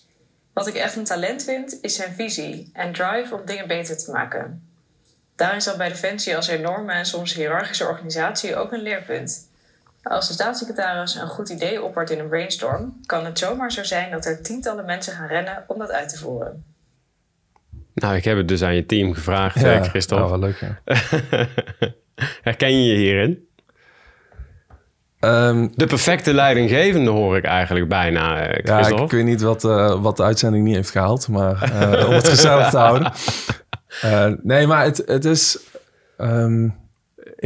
[0.52, 4.10] Wat ik echt een talent vind, is zijn visie en drive om dingen beter te
[4.10, 4.68] maken.
[5.36, 9.48] Daarin zat bij Defensie als enorme en soms hiërarchische organisatie ook een leerpunt.
[10.08, 14.10] Als de staatssecretaris een goed idee oppert in een brainstorm, kan het zomaar zo zijn
[14.10, 16.64] dat er tientallen mensen gaan rennen om dat uit te voeren.
[17.94, 20.24] Nou, ik heb het dus aan je team gevraagd, Ja, eh, Christophe.
[20.26, 20.78] nou, wel leuk, ja.
[22.42, 23.48] Herken je je hierin?
[25.20, 30.02] Ehm, De perfecte leidinggevende hoor ik eigenlijk bijna, eh, ja, ik weet niet wat, eh,
[30.02, 33.12] wat de uitzending niet heeft gehaald, maar eh, om het gezellig te houden.
[34.00, 35.58] Eh, nee, maar het, het is...
[36.16, 36.68] ehm,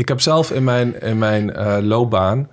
[0.01, 2.51] ik heb zelf in mijn, in mijn eh, loopbaan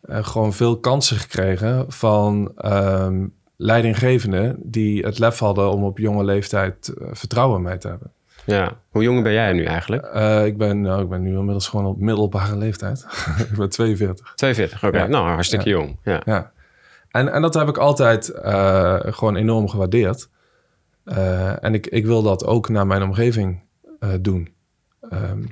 [0.00, 6.24] eh, gewoon veel kansen gekregen van ehm, leidinggevenden die het lef hadden om op jonge
[6.24, 8.12] leeftijd eh, vertrouwen in mij te hebben.
[8.44, 8.72] Ja.
[8.88, 10.06] Hoe jong ben jij nu eigenlijk?
[10.46, 13.06] Ik, ben, nou, ik ben nu inmiddels gewoon op middelbare leeftijd.
[13.50, 14.32] ik ben 42.
[14.34, 14.98] 42, oké.
[14.98, 15.06] Ja.
[15.06, 15.98] Nou, hartstikke jong.
[16.02, 16.22] Ja.
[16.24, 16.52] Ja.
[17.10, 18.32] En, en dat heb ik altijd
[19.14, 20.28] gewoon enorm gewaardeerd.
[21.60, 23.62] En ik, ik wil dat ook naar mijn omgeving
[24.20, 24.54] doen.
[25.00, 25.42] Ehm,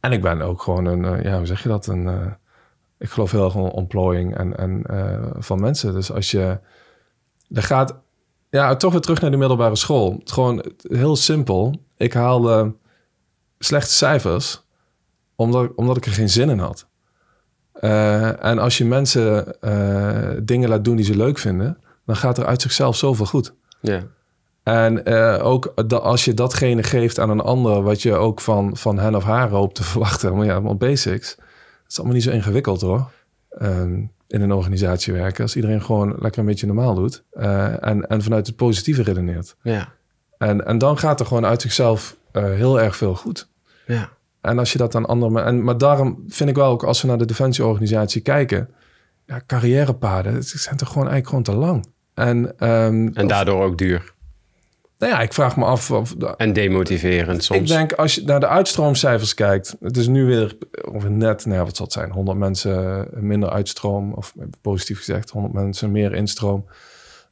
[0.00, 1.86] en ik ben ook gewoon een, eh, ja, hoe zeg je dat?
[1.86, 2.26] Een, eh,
[2.98, 5.92] ik geloof heel erg in ontplooiing en, en, eh, van mensen.
[5.92, 6.58] Dus als je,
[7.52, 8.00] er gaat,
[8.50, 10.20] ja, toch weer terug naar de middelbare school.
[10.24, 11.80] Gewoon heel simpel.
[11.96, 12.74] Ik haalde
[13.58, 14.64] slechte cijfers
[15.34, 16.88] omdat, omdat ik er geen zin in had.
[18.40, 19.56] En als je mensen
[20.46, 23.54] dingen laat doen die ze leuk vinden, dan gaat er uit zichzelf zoveel goed.
[23.80, 24.06] Ja.
[24.70, 28.98] En eh, ook als je datgene geeft aan een ander, wat je ook van, van
[28.98, 31.30] hen of haar hoopt te verwachten, maar ja, allemaal basics.
[31.30, 33.10] Het is allemaal niet zo ingewikkeld hoor.
[33.50, 35.42] Ehm, in een organisatie werken.
[35.42, 37.22] Als iedereen gewoon lekker een beetje normaal doet.
[37.30, 39.56] eh, en, en vanuit het positieve redeneert.
[39.62, 39.88] Ja.
[40.38, 43.48] En, en dan gaat er gewoon uit zichzelf eh, heel erg veel goed.
[43.86, 44.08] Ja.
[44.40, 45.44] En als je dat aan anderen...
[45.44, 48.68] En, maar daarom vind ik wel ook, als we naar de defensieorganisatie kijken...
[49.26, 51.86] Ja, carrièrepaden, zijn toch gewoon eigenlijk gewoon te lang.
[52.14, 54.12] En, ehm, En daardoor ook duur.
[55.00, 55.90] Nou ja, ik vraag me af...
[55.90, 57.60] Of, En demotiverend soms.
[57.60, 59.76] ik denk, als je naar de uitstroomcijfers kijkt...
[59.80, 60.56] Het is nu weer
[60.92, 62.10] ongeveer net, nou ja, wat zal het zijn?
[62.10, 64.12] 100 mensen minder uitstroom.
[64.12, 66.66] Of positief gezegd, 100 mensen meer instroom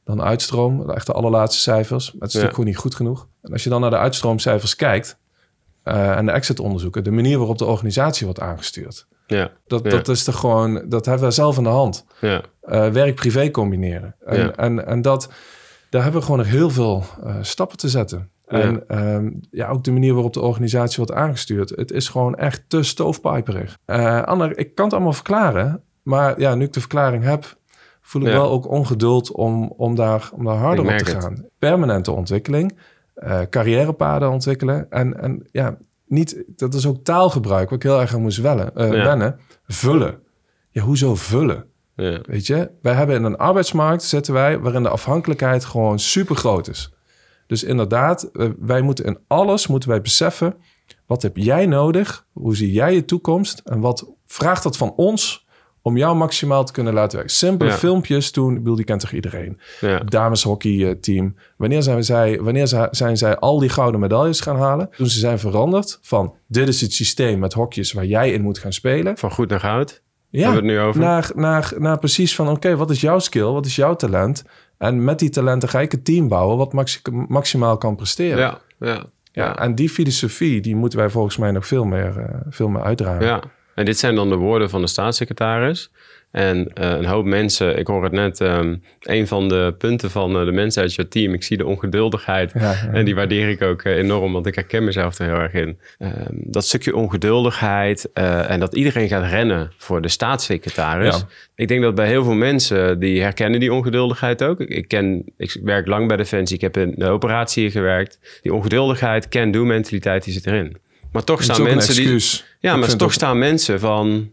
[0.03, 0.89] dan uitstroom.
[0.89, 2.05] Echt de allerlaatste cijfers.
[2.05, 3.27] Het is natuurlijk gewoon niet goed genoeg.
[3.41, 5.17] En als je dan naar de uitstroomcijfers kijkt...
[5.83, 7.03] eh, en de exit-onderzoeken...
[7.03, 9.07] de manier waarop de organisatie wordt aangestuurd...
[9.27, 9.51] Ja.
[9.67, 9.89] Dat, Ja.
[9.89, 10.83] dat is toch gewoon...
[10.85, 12.05] Dat hebben we zelf in de hand.
[12.21, 12.41] Ja.
[12.61, 14.15] Eh, werk-privé combineren.
[14.25, 15.29] En, en, en dat,
[15.89, 18.29] daar hebben we gewoon nog heel veel eh, stappen te zetten.
[18.47, 18.59] Ja.
[18.59, 21.69] En ehm, ja, ook de manier waarop de organisatie wordt aangestuurd.
[21.69, 23.77] Het is gewoon echt te stoofpijperig.
[24.25, 25.83] Anne, ik kan het allemaal verklaren.
[26.03, 27.57] Maar ja, nu ik de verklaring heb,
[28.01, 28.33] voel ik Ja.
[28.33, 31.23] wel ook ongeduld om, om, daar, om daar harder op te het.
[31.23, 31.45] gaan.
[31.59, 32.77] Permanente ontwikkeling,
[33.13, 34.89] eh, carrièrepaden ontwikkelen.
[34.89, 38.71] En, en ja, niet, dat is ook taalgebruik, waar ik heel erg aan moest wellen,
[38.75, 38.89] Ja.
[38.89, 39.39] wennen.
[39.67, 40.19] Vullen.
[40.69, 41.65] Ja, hoezo vullen?
[41.99, 42.19] Ja.
[42.25, 46.67] Weet je, wij hebben in een arbeidsmarkt zitten wij waarin de afhankelijkheid gewoon super groot
[46.67, 46.93] is.
[47.47, 50.55] Dus inderdaad, eh, wij moeten in alles moeten wij beseffen
[51.05, 55.47] wat heb jij nodig, hoe zie jij je toekomst en wat vraagt dat van ons
[55.81, 57.35] om jou maximaal te kunnen laten werken.
[57.35, 57.75] Simpele Ja.
[57.75, 59.59] filmpjes toen, ik bedoel, die kent toch iedereen.
[59.81, 59.99] Ja.
[59.99, 61.35] Dameshockeyteam.
[61.57, 64.89] Wanneer zijn, zij, wanneer zij- zijn zij al die gouden medailles gaan halen?
[64.97, 68.59] Toen ze zijn veranderd van dit is het systeem met hokjes waar jij in moet
[68.59, 69.17] gaan spelen.
[69.17, 70.01] Van goed naar goud.
[70.29, 71.01] Ja, Hebben we het nu over?
[71.01, 73.43] Naar, naar, naar precies van, oké, wat is jouw skill?
[73.43, 74.43] Wat is jouw talent?
[74.77, 78.37] En met die talenten ga ik een team bouwen wat maxi- maximaal kan presteren.
[78.39, 79.03] Ja, ja.
[79.31, 82.81] Ja, en die filosofie, die moeten wij volgens mij nog veel meer, eh, veel meer
[82.81, 83.25] uitdragen.
[83.25, 83.41] Ja,
[83.75, 85.91] en dit zijn dan de woorden van de staatssecretaris.
[86.31, 90.39] En eh, een hoop mensen, ik hoor het net, ehm, een van de punten van
[90.39, 92.51] eh, de mensen uit je team, ik zie de ongeduldigheid.
[92.53, 92.89] Ja, ja.
[92.91, 95.79] En die waardeer ik ook eh, enorm, want ik herken mezelf er heel erg in.
[95.97, 101.17] Ehm, dat stukje ongeduldigheid en dat iedereen gaat rennen voor de staatssecretaris.
[101.17, 101.27] Ja.
[101.55, 104.59] Ik denk dat bij heel veel mensen, die herkennen die ongeduldigheid ook.
[104.59, 108.19] Ik, ken, ik werk lang bij Defensie, ik heb in de operatie gewerkt.
[108.41, 110.77] Die ongeduldigheid, can-do mentaliteit, die zit erin.
[111.11, 112.21] Maar toch staan mensen die...
[112.59, 114.31] Ja, Ik maar toch staan mensen van,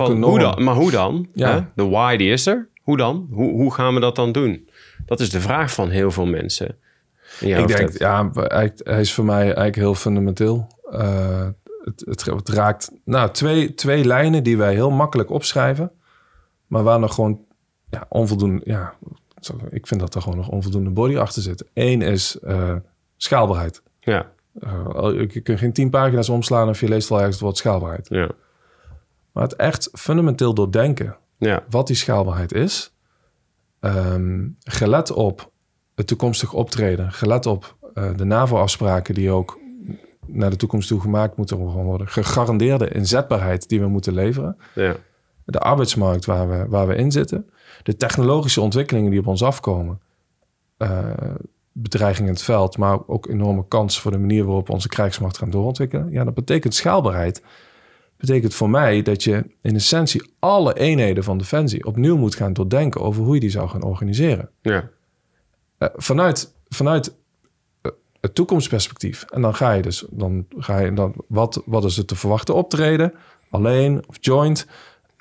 [0.00, 0.64] Ook hoe dan?
[0.64, 1.28] Maar hoe dan?
[1.34, 1.54] Ja.
[1.54, 1.60] Hè?
[1.74, 2.68] De why die is er.
[2.82, 3.28] Hoe dan?
[3.30, 4.68] Hoe, hoe gaan we dat dan doen?
[5.06, 6.76] Dat is de vraag van heel veel mensen.
[7.40, 7.98] Ik denk, hebt.
[7.98, 10.66] ja, hij, hij is voor mij eigenlijk heel fundamenteel.
[10.90, 11.46] Eh,
[11.84, 15.90] het, het, het raakt nou, twee, twee lijnen die wij heel makkelijk opschrijven,
[16.66, 17.40] maar waar nog gewoon
[17.90, 18.94] ja, onvoldoende, ja,
[19.70, 21.64] ik vind dat er gewoon nog onvoldoende body achter zit.
[21.74, 22.74] Eén is eh,
[23.16, 23.82] schaalbaarheid.
[24.00, 27.56] Ja, Eh, je kunt geen tien pagina's omslaan of je leest wel ergens het woord
[27.56, 28.06] schaalbaarheid.
[28.08, 28.30] ja,
[29.34, 32.94] Maar het echt fundamenteel doordenken ja, wat die schaalbaarheid is.
[33.80, 35.50] Ehm, gelet op
[35.94, 37.12] het toekomstig optreden.
[37.12, 39.58] Gelet op eh, de NAVO-afspraken die ook
[40.26, 42.08] naar de toekomst toe gemaakt moeten worden.
[42.08, 44.56] Gegarandeerde inzetbaarheid die we moeten leveren.
[44.74, 44.96] ja,
[45.44, 47.50] De arbeidsmarkt waar we, waar we in zitten.
[47.82, 50.00] De technologische ontwikkelingen die op ons afkomen.
[50.76, 51.10] eh,
[51.72, 55.50] bedreiging in het veld, maar ook enorme kans voor de manier waarop onze krijgsmacht gaan
[55.50, 56.10] doorontwikkelen.
[56.10, 57.42] Ja, dat betekent schaalbaarheid.
[58.26, 63.00] Betekent voor mij dat je in essentie alle eenheden van Defensie opnieuw moet gaan doordenken
[63.00, 64.50] over hoe je die zou gaan organiseren.
[64.62, 64.90] ja,
[65.78, 67.14] Eh, vanuit, vanuit
[67.82, 69.22] eh, het toekomstperspectief.
[69.22, 72.54] En dan ga je dus, dan ga je dan, wat, wat is het te verwachten
[72.54, 73.12] optreden?
[73.50, 74.66] Alleen of joint?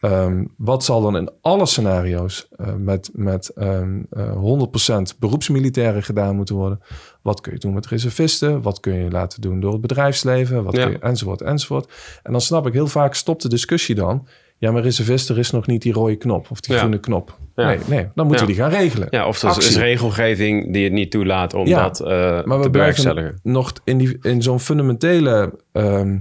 [0.04, 6.36] Ehm, wat zal dan in alle scenario's eh, met, met ehm, eh, 100% beroepsmilitairen gedaan
[6.36, 6.80] moeten worden?
[7.24, 8.62] Wat kun je doen met reservisten?
[8.62, 10.64] Wat kun je laten doen door het bedrijfsleven?
[10.64, 10.84] Wat Ja.
[10.84, 11.92] kun je, enzovoort, enzovoort.
[12.24, 14.28] En dan snap ik heel vaak, stopt de discussie dan.
[14.58, 16.80] Ja, maar reservist, er is nog niet die rode knop of die Ja.
[16.80, 17.38] groene knop.
[17.56, 17.66] Ja.
[17.66, 19.08] Nee, nee, dan moeten we die gaan regelen.
[19.12, 19.28] ja.
[19.28, 22.44] Of er is regelgeving die het niet toelaat om Ja, dat eh, Maar te we
[22.46, 23.40] blijven bewerkstelligen.
[23.44, 26.18] nog in, die, in zo'n fundamentele ehm,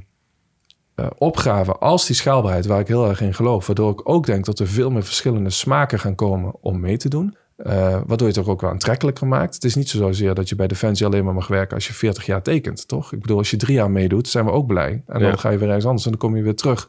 [0.94, 3.66] eh, opgave als die schaalbaarheid, waar ik heel erg in geloof.
[3.66, 7.08] Waardoor ik ook denk dat er veel meer verschillende smaken gaan komen om mee te
[7.08, 7.36] doen.
[7.62, 7.72] Eh,
[8.06, 9.54] waardoor je het ook, ook wel aantrekkelijker maakt.
[9.54, 12.26] Het is niet zozeer dat je bij Defensie alleen maar mag werken als je 40
[12.26, 13.12] jaar tekent, toch?
[13.12, 15.02] Ik bedoel, als je drie jaar meedoet, zijn we ook blij.
[15.06, 15.28] En Ja.
[15.28, 16.88] dan ga je weer ergens anders en dan kom je weer terug.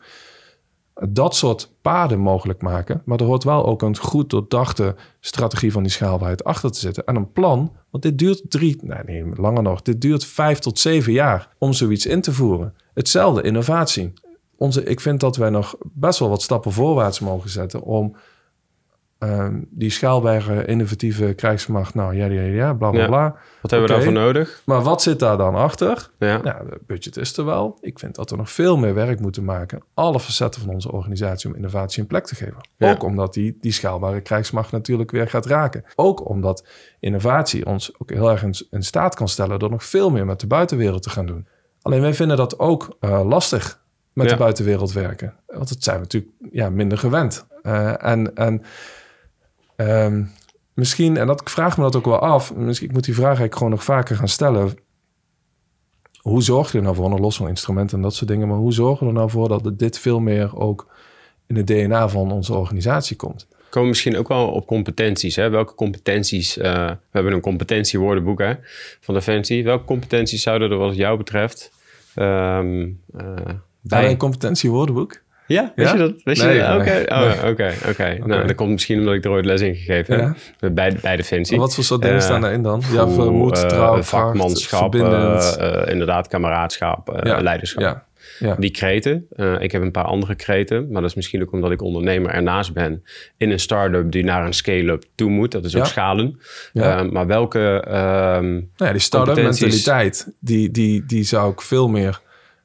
[1.10, 3.02] Dat soort paden mogelijk maken.
[3.06, 7.06] Maar er hoort wel ook een goed doordachte strategie van die schaalbaarheid achter te zitten.
[7.06, 9.82] En een plan, want dit duurt drie, nee, nee, langer nog.
[9.82, 12.74] Dit duurt vijf tot zeven jaar om zoiets in te voeren.
[12.94, 14.14] Hetzelfde, innovatie.
[14.58, 18.16] Onze, ik vind dat wij nog best wel wat stappen voorwaarts mogen zetten om
[19.28, 23.08] ehm, die schaalbare innovatieve krijgsmacht, nou ja, ja, ja, bla bla Ja.
[23.08, 23.36] bla.
[23.62, 24.62] Wat hebben we daarvoor nodig?
[24.66, 26.10] Maar wat zit daar dan achter?
[26.20, 27.78] Ja, Nou, het budget is er wel.
[27.82, 29.84] Ik vind dat we nog veel meer werk moeten maken.
[29.94, 32.58] Alle facetten van onze organisatie om innovatie een plek te geven.
[32.78, 32.92] Ja.
[32.92, 35.84] Ook omdat die, die schaalbare krijgsmacht natuurlijk weer gaat raken.
[35.96, 36.68] Ook omdat
[37.00, 39.60] innovatie ons ook heel erg in, in staat kan stellen...
[39.60, 41.48] door nog veel meer met de buitenwereld te gaan doen.
[41.82, 43.82] Alleen wij vinden dat ook eh, lastig
[44.14, 45.34] met de buitenwereld werken.
[45.48, 47.46] Want dat zijn we natuurlijk ja, minder gewend.
[47.62, 48.62] Eh, en en
[49.76, 50.24] ehm,
[50.74, 52.56] misschien, en dat, ik vraag me dat ook wel af...
[52.56, 54.78] Misschien, ik moet die vraag eigenlijk gewoon nog vaker gaan stellen
[56.22, 58.58] hoe zorg je er nou voor, nog los van instrumenten en dat soort dingen, maar
[58.58, 60.88] hoe zorgen we er nou voor dat dit veel meer ook
[61.48, 63.48] in het DNA van onze organisatie komt?
[63.74, 65.36] komen misschien ook wel op competenties.
[65.36, 65.50] Hè?
[65.50, 68.54] Welke competenties, eh, we hebben een competentiewoordenboek hè,
[69.00, 69.64] van Defensie.
[69.64, 71.72] Welke competenties zouden er wat jou betreft
[72.16, 73.26] ehm, eh,
[73.82, 74.10] bij...
[74.10, 75.22] een competentiewoordenboek?
[75.48, 75.92] Ja, Ja?
[75.92, 76.14] je dat?
[76.24, 76.82] Nee, je dat?
[76.82, 77.52] Oké, oh, nee.
[77.52, 78.18] oké, oké.
[78.26, 80.36] Nou, dat komt misschien omdat ik er ooit les in gegeven Ja.
[80.60, 80.74] heb.
[80.74, 81.58] Bij, bij Defensie.
[81.58, 82.82] Wat voor soort dingen Eh, staan daarin dan?
[82.92, 87.82] Ja, vermoed, eh, trouw, kracht, vakmanschap, eh, eh, inderdaad, kameraadschap, eh, leiderschap.
[88.40, 88.56] Ja.
[88.60, 89.26] Die kreten.
[89.36, 92.32] eh, ik heb een paar andere kreten, maar dat is misschien ook omdat ik ondernemer
[92.32, 93.04] ernaast ben
[93.38, 95.52] in een start-up die naar een scale-up toe moet.
[95.52, 95.88] Dat is ook Ja.
[95.88, 96.40] schalen.
[96.74, 97.00] Ja.
[97.00, 97.82] Eh, maar welke.
[97.88, 102.22] ehm, Nou ja, die start-up mentaliteit, die, die, die zou ik veel meer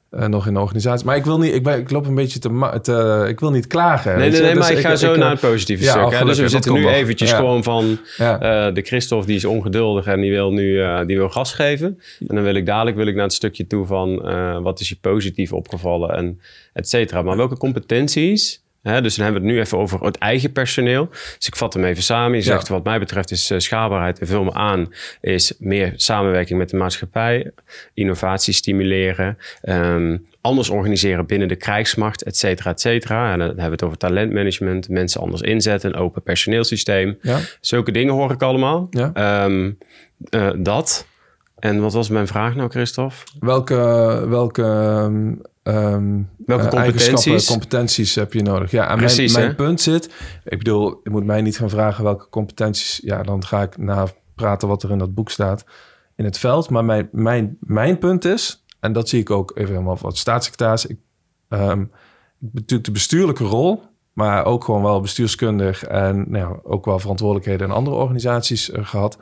[0.09, 1.05] eh, nog in de organisatie.
[1.05, 4.17] Maar ik wil niet, ik, ben, ik loop een beetje te, ik wil niet klagen.
[4.17, 6.03] Nee, nee, nee, Dus maar ik ga zo naar het positieve ja, stuk.
[6.03, 6.25] oh, hè.
[6.25, 6.91] Dus we zitten nu nog.
[6.91, 7.35] eventjes Ja.
[7.35, 7.99] gewoon van...
[8.17, 8.39] Ja.
[8.67, 11.99] eh, de Christophe die is ongeduldig en die wil nu eh, die wil gas geven.
[12.27, 14.21] En dan wil ik dadelijk wil ik naar het stukje toe van...
[14.63, 16.39] wat is je positief opgevallen en
[16.73, 17.21] et cetera.
[17.21, 18.61] Maar welke competenties...
[18.81, 21.07] Dus dan hebben we het nu even over het eigen personeel.
[21.37, 22.37] Dus ik vat hem even samen.
[22.37, 24.93] Je zegt, wat mij betreft is eh, schaalbaarheid en vul me aan...
[25.21, 27.51] is meer samenwerking met de maatschappij,
[27.93, 29.37] innovatie stimuleren...
[29.61, 33.31] ehm, anders organiseren binnen de krijgsmacht, et cetera, et cetera.
[33.31, 35.93] En dan hebben we het over talentmanagement, mensen anders inzetten...
[35.93, 37.17] een open personeelsysteem.
[37.21, 37.39] Ja.
[37.61, 38.87] Zulke dingen hoor ik allemaal.
[38.89, 39.11] Ja.
[39.13, 39.71] Ehm,
[40.29, 41.07] eh, dat.
[41.59, 43.15] En wat was mijn vraag nou, Christophe?
[43.39, 43.75] Welke,
[44.27, 44.63] welke,
[45.69, 47.47] ehm, Welke eh, competenties?
[47.47, 48.71] competenties heb je nodig?
[48.71, 50.13] Ja, en Precies, mijn, mijn punt zit...
[50.43, 52.99] Ik bedoel, je moet mij niet gaan vragen welke competenties...
[53.03, 55.65] Ja, dan ga ik na praten wat er in dat boek staat
[56.15, 56.69] in het veld.
[56.69, 60.85] Maar mijn, mijn, mijn punt is, en dat zie ik ook even helemaal wat staatssecretaris...
[60.85, 60.97] Ik,
[62.39, 63.83] natuurlijk de bestuurlijke rol...
[64.13, 65.83] maar ook gewoon wel bestuurskundig...
[65.83, 69.17] en nou ja, ook wel verantwoordelijkheden in andere organisaties eh, gehad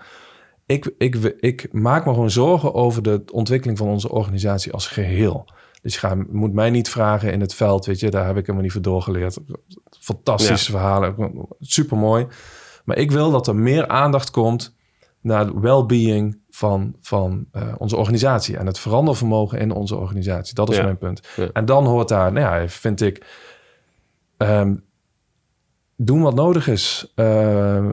[0.68, 5.46] ik, ik, ik maak me gewoon zorgen over de ontwikkeling van onze organisatie als geheel.
[5.82, 8.62] Dus je moet mij niet vragen in het veld, weet je, daar heb ik helemaal
[8.62, 9.38] niet voor doorgeleerd.
[10.00, 11.16] Fantastische verhalen,
[11.60, 12.28] super mooi.
[12.86, 14.76] Maar ik wil dat er meer aandacht komt
[15.22, 20.56] naar het well-being van, van eh, onze organisatie en het verandervermogen in onze organisatie.
[20.56, 20.84] Dat is Ja.
[20.84, 21.28] mijn punt.
[21.36, 21.50] Ja.
[21.54, 23.26] En dan hoort daar, nou ja, vind ik,
[24.38, 24.76] ehm,
[25.96, 27.12] doen wat nodig is.
[27.16, 27.92] Eh, eh,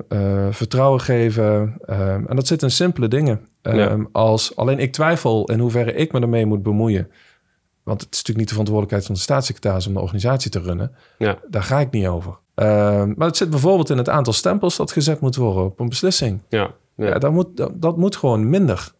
[0.51, 1.79] vertrouwen geven.
[1.87, 3.49] Ehm, en dat zit in simpele dingen.
[3.62, 4.07] Ehm, Ja.
[4.12, 7.11] als, alleen ik twijfel in hoeverre ik me ermee moet bemoeien.
[7.85, 10.94] Want het is natuurlijk niet de verantwoordelijkheid van de staatssecretaris om de organisatie te runnen.
[11.18, 11.38] Ja.
[11.49, 12.38] Daar ga ik niet over.
[12.55, 15.88] Ehm, maar het zit bijvoorbeeld in het aantal stempels dat gezet moet worden op een
[15.88, 16.40] beslissing.
[16.49, 16.70] Ja.
[16.97, 17.07] Ja.
[17.07, 17.18] ja.
[17.18, 18.92] dat, moet, dat, dat moet gewoon minder.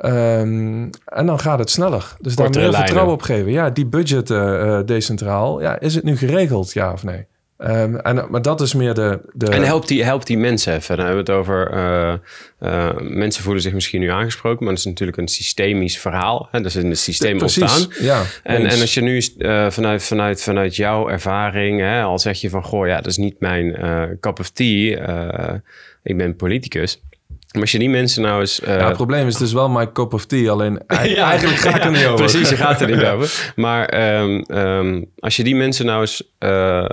[0.00, 2.16] Ehm, en dan gaat het sneller.
[2.20, 2.78] Dus daar meer lijnen.
[2.78, 3.52] vertrouwen op geven.
[3.52, 5.60] Ja, die budgetten eh, decentraal.
[5.60, 7.26] Ja, is het nu geregeld, ja of nee?
[7.60, 9.20] Ehm, en, maar dat is meer de...
[9.32, 10.96] de En helpt die, helpt die mensen even.
[10.96, 11.70] Dan hebben we het over...
[11.70, 12.12] eh,
[12.58, 14.64] eh, mensen voelen zich misschien nu aangesproken...
[14.64, 16.48] maar dat is natuurlijk een systemisch verhaal.
[16.50, 16.60] Hè?
[16.60, 18.04] Dat is in het systeem Precies, ontstaan.
[18.04, 18.22] ja.
[18.42, 21.80] En, en als je nu eh, vanuit, vanuit, vanuit jouw ervaring...
[21.80, 22.62] Hè, al zeg je van...
[22.62, 23.76] goh, ja, dat is niet mijn
[24.20, 25.60] cup of tea.
[26.02, 27.00] ik ben politicus.
[27.52, 28.60] Maar als je die mensen nou eens...
[28.60, 30.50] eh, ja, het probleem is dus wel my cup of tea.
[30.50, 32.14] Alleen Ja, eigenlijk ga ik er niet over.
[32.14, 33.52] Precies, je gaat er niet over.
[33.56, 36.84] Maar ehm, ehm, als je die mensen nou eens, eh,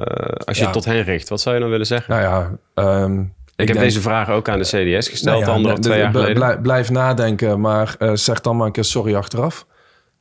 [0.46, 2.14] als je het tot hen richt, wat zou je dan willen zeggen?
[2.14, 5.74] Nou ja, ehm, ik, heb denk- deze vraag ook aan de CDS gesteld, Nou ja,
[5.74, 6.38] twee jaar de- geleden.
[6.38, 9.66] blij- Blijf nadenken, maar eh, zeg dan maar een keer sorry achteraf.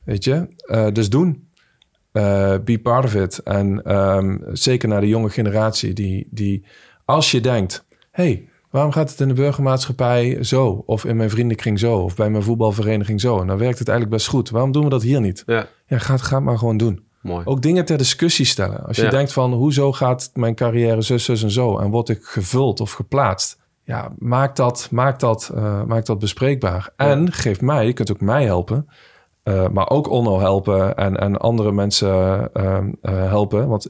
[0.03, 0.47] Weet je?
[0.59, 1.49] Eh, dus doen.
[2.11, 3.39] Eh, be part of it.
[3.43, 3.81] En
[4.53, 6.65] zeker naar de jonge generatie die, die
[7.05, 7.85] als je denkt...
[8.11, 10.83] hey, waarom gaat het in de burgermaatschappij zo?
[10.85, 11.97] Of in mijn vriendenkring zo?
[11.97, 13.39] Of bij mijn voetbalvereniging zo?
[13.39, 14.49] En dan werkt het eigenlijk best goed.
[14.49, 15.43] Waarom doen we dat hier niet?
[15.45, 17.05] Ja, Ja, ga, ga het maar gewoon doen.
[17.21, 17.45] mooi.
[17.45, 18.85] Ook dingen ter discussie stellen.
[18.85, 19.09] Als je Ja.
[19.09, 21.77] denkt van, hoezo gaat mijn carrière zus, zus en zo?
[21.77, 23.57] En word ik gevuld of geplaatst?
[23.83, 26.89] Ja, maak dat, maak dat, eh, maak dat bespreekbaar.
[26.95, 28.87] En geef mij, je kunt ook mij helpen...
[29.43, 33.67] eh, maar ook Onno helpen en, en andere mensen eh, helpen.
[33.67, 33.89] Want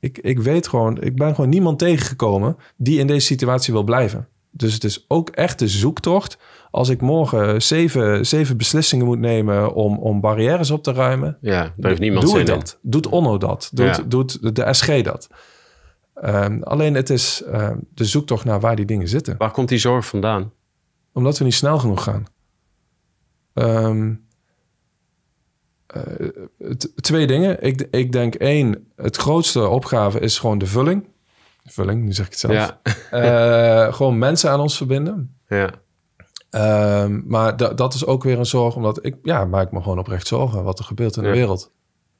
[0.00, 4.28] ik, ik weet gewoon, ik ben gewoon niemand tegengekomen die in deze situatie wil blijven.
[4.50, 6.38] Dus het is ook echt de zoektocht.
[6.70, 11.72] Als ik morgen zeven, zeven beslissingen moet nemen om, om barrières op te ruimen, Ja,
[11.76, 12.54] daar heeft niemand Doe zin ik in.
[12.54, 12.78] dat?
[12.82, 13.70] Doet Onno dat?
[13.72, 14.02] Doet, Ja.
[14.02, 15.28] doet de SG dat?
[16.14, 19.34] Ehm, alleen het is ehm, de zoektocht naar waar die dingen zitten.
[19.38, 20.52] Waar komt die zorg vandaan?
[21.12, 22.24] Omdat we niet snel genoeg gaan.
[23.54, 24.14] Ehm,
[25.88, 26.28] eh,
[26.94, 27.62] twee dingen.
[27.62, 31.06] Ik, ik denk één, het grootste opgave is gewoon de vulling.
[31.64, 32.52] Vulling, nu zeg ik het zelf.
[32.52, 35.36] Ja, Eh, gewoon mensen aan ons verbinden.
[35.48, 35.70] ja,
[36.50, 39.98] Ehm, maar da- dat is ook weer een zorg, omdat ik ja, maak me gewoon
[39.98, 41.28] oprecht zorgen wat er gebeurt in Ja.
[41.30, 41.70] de wereld.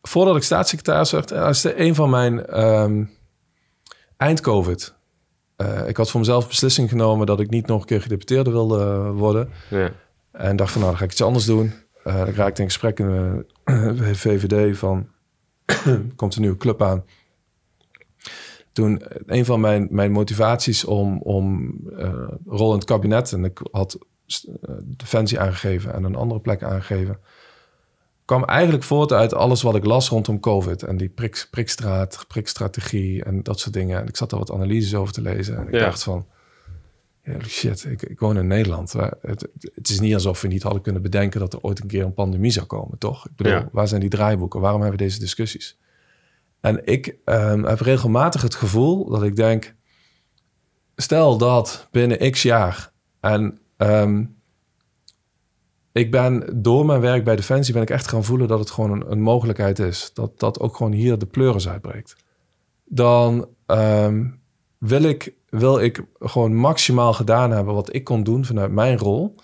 [0.02, 3.04] Voordat ik staatssecretaris werd, eh, is de een van mijn ehm,
[4.16, 4.96] eind-COVID.
[5.86, 9.48] Ik had voor mezelf beslissing genomen dat ik niet nog een keer gedeputeerde wilde worden.
[9.70, 9.90] ja.
[10.32, 11.72] En dacht van, nou, dan ga ik iets anders doen.
[12.04, 12.98] Eh dan raakte in gesprek
[13.96, 15.08] bij VVD van,
[16.16, 17.04] komt een nieuwe club aan.
[18.72, 23.32] Toen, eh, een van mijn, mijn motivaties om, om eh, rol in het kabinet...
[23.32, 27.18] en ik had eh, Defensie aangegeven en een andere plek aangegeven...
[28.24, 30.82] kwam eigenlijk voort uit alles wat ik las rondom COVID.
[30.82, 34.00] En die prik, prikstraat, prikstrategie en dat soort dingen.
[34.00, 35.56] En ik zat daar wat analyses over te lezen.
[35.56, 35.78] En ik Ja.
[35.78, 36.26] dacht van...
[37.46, 38.92] Shit, ik, ik woon in Nederland.
[38.92, 42.04] Het, het is niet alsof we niet hadden kunnen bedenken dat er ooit een keer
[42.04, 43.26] een pandemie zou komen, toch?
[43.26, 43.68] Ik bedoel, Ja.
[43.72, 44.60] waar zijn die draaiboeken?
[44.60, 45.78] Waarom hebben we deze discussies?
[46.60, 49.74] En ik ehm, heb regelmatig het gevoel dat ik denk,
[50.96, 54.24] stel dat binnen x jaar en ehm,
[55.92, 58.90] ik ben door mijn werk bij Defensie ben ik echt gaan voelen dat het gewoon
[58.90, 60.10] een, een mogelijkheid is.
[60.14, 62.16] Dat dat ook gewoon hier de pleuris uitbreekt.
[62.84, 64.26] Dan ehm,
[64.78, 69.34] wil, ik, wil ik gewoon maximaal gedaan hebben wat ik kon doen vanuit mijn rol.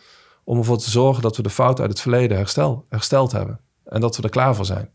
[0.44, 3.60] Om ervoor te zorgen dat we de fout uit het verleden herstel, hersteld hebben.
[3.84, 4.90] En dat we er klaar voor zijn.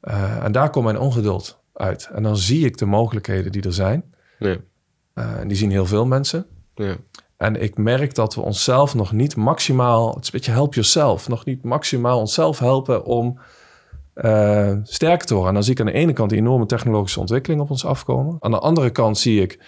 [0.00, 2.08] Eh, en daar komt mijn ongeduld uit.
[2.12, 4.14] En dan zie ik de mogelijkheden die er zijn.
[4.38, 4.56] Ja.
[5.14, 6.46] Eh, en die zien heel veel mensen.
[6.74, 6.96] Ja.
[7.36, 11.28] En ik merk dat we onszelf nog niet maximaal, het is een beetje help yourself,
[11.28, 13.38] nog niet maximaal onszelf helpen om
[14.14, 15.48] uh, sterker te worden.
[15.48, 18.36] En dan zie ik aan de ene kant die enorme technologische ontwikkeling op ons afkomen.
[18.40, 19.58] Aan de andere kant zie ik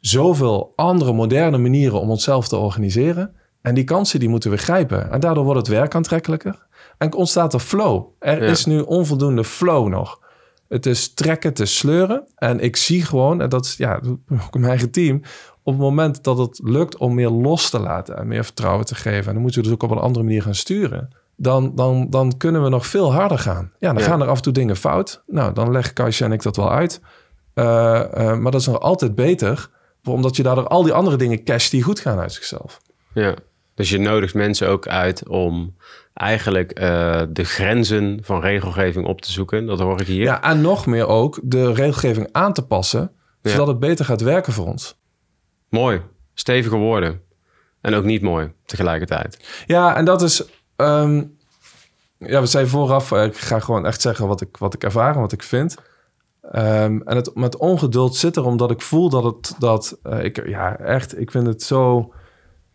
[0.00, 3.34] zoveel andere moderne manieren om onszelf te organiseren.
[3.62, 5.10] En die kansen die moeten we grijpen.
[5.10, 6.66] En daardoor wordt het werk aantrekkelijker.
[6.98, 8.04] En ontstaat er flow.
[8.18, 8.50] Er Ja.
[8.50, 10.20] is nu onvoldoende flow nog.
[10.68, 12.24] Het is trekken, het is sleuren.
[12.36, 14.00] En ik zie gewoon, en dat is ja,
[14.46, 15.16] ook mijn eigen team...
[15.62, 18.16] op het moment dat het lukt om meer los te laten...
[18.16, 19.26] en meer vertrouwen te geven...
[19.26, 21.08] en dan moeten we dus ook op een andere manier gaan sturen...
[21.42, 23.72] dan, dan, dan kunnen we nog veel harder gaan.
[23.78, 24.08] Ja, dan Ja.
[24.08, 25.22] gaan er af en toe dingen fout.
[25.26, 27.00] Nou, dan leggen Kajsje en ik dat wel uit.
[27.54, 29.68] Eh, eh, maar dat is nog altijd beter...
[30.04, 32.80] omdat je daardoor al die andere dingen casht die goed gaan uit zichzelf.
[33.14, 33.34] Ja.
[33.74, 35.76] Dus je nodigt mensen ook uit om
[36.14, 39.66] eigenlijk eh, de grenzen van regelgeving op te zoeken.
[39.66, 40.22] Dat hoor ik hier.
[40.22, 43.12] Ja, en nog meer ook de regelgeving aan te passen...
[43.42, 43.50] Ja.
[43.50, 44.96] zodat het beter gaat werken voor ons.
[45.68, 46.00] Mooi.
[46.34, 47.20] Stevige woorden.
[47.80, 49.62] En ook niet mooi tegelijkertijd.
[49.66, 50.44] Ja, en dat is...
[50.80, 51.22] ehm,
[52.18, 53.12] ja, we zeiden vooraf...
[53.12, 55.76] eh, ik ga gewoon echt zeggen wat ik, wat ik ervaar en wat ik vind.
[56.42, 59.54] Ehm, en het met ongeduld zit er omdat ik voel dat het...
[59.58, 62.12] Dat, eh, ik, ja, echt, ik vind het zo...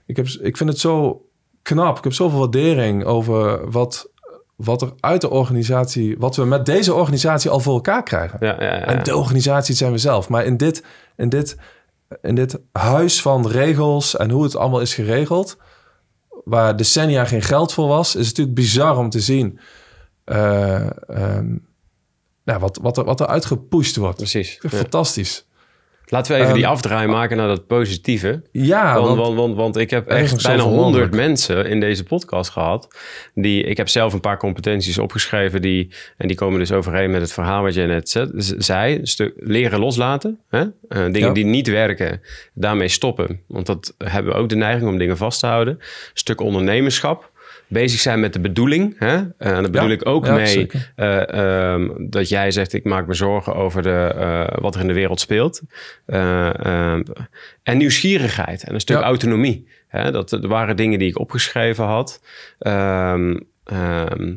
[0.05, 1.25] Ik, heb, ik vind het zo
[1.61, 1.97] knap.
[1.97, 4.09] Ik heb zoveel waardering over wat,
[4.55, 6.15] wat er uit de organisatie...
[6.19, 8.37] wat we met deze organisatie al voor elkaar krijgen.
[8.41, 8.85] Ja, ja, ja.
[8.85, 10.29] En de organisatie zijn we zelf.
[10.29, 10.83] Maar in dit,
[11.15, 11.57] in, dit,
[12.21, 15.57] in dit huis van regels en hoe het allemaal is geregeld,
[16.45, 19.59] waar decennia geen geld voor was, is natuurlijk bizar om te zien
[20.23, 21.57] eh, ehm,
[22.43, 24.17] nou, wat, wat, er, wat er uitgepusht wordt.
[24.17, 24.59] Precies.
[24.67, 25.45] Fantastisch.
[26.07, 28.41] Laten we even die Ehm, afdraai maken naar dat positieve.
[28.51, 32.49] Ja, want, want, want, want, want ik heb echt bijna honderd mensen in deze podcast
[32.51, 32.87] gehad.
[33.33, 35.61] Die, ik heb zelf een paar competenties opgeschreven.
[35.61, 38.09] Die, en die komen dus overeen met het verhaal wat je net
[38.57, 38.97] zei.
[38.99, 40.39] Een stuk leren loslaten.
[40.49, 40.59] Hè?
[40.61, 41.31] Eh, dingen Ja.
[41.31, 42.21] die niet werken,
[42.53, 43.41] daarmee stoppen.
[43.47, 45.73] Want dat hebben we ook de neiging om dingen vast te houden.
[45.73, 47.31] Een stuk ondernemerschap.
[47.67, 48.95] Bezig zijn met de bedoeling.
[48.99, 49.15] Hè?
[49.15, 49.93] En daar bedoel Ja.
[49.93, 51.33] ik ook Ja, mee eh,
[51.73, 54.93] ehm, dat jij zegt: Ik maak me zorgen over de, eh, wat er in de
[54.93, 55.61] wereld speelt.
[56.05, 57.03] Eh, ehm,
[57.63, 59.03] en nieuwsgierigheid en een stuk Ja.
[59.03, 59.67] autonomie.
[59.87, 60.11] Hè?
[60.11, 62.21] Dat, dat waren dingen die ik opgeschreven had.
[62.59, 63.35] Ehm,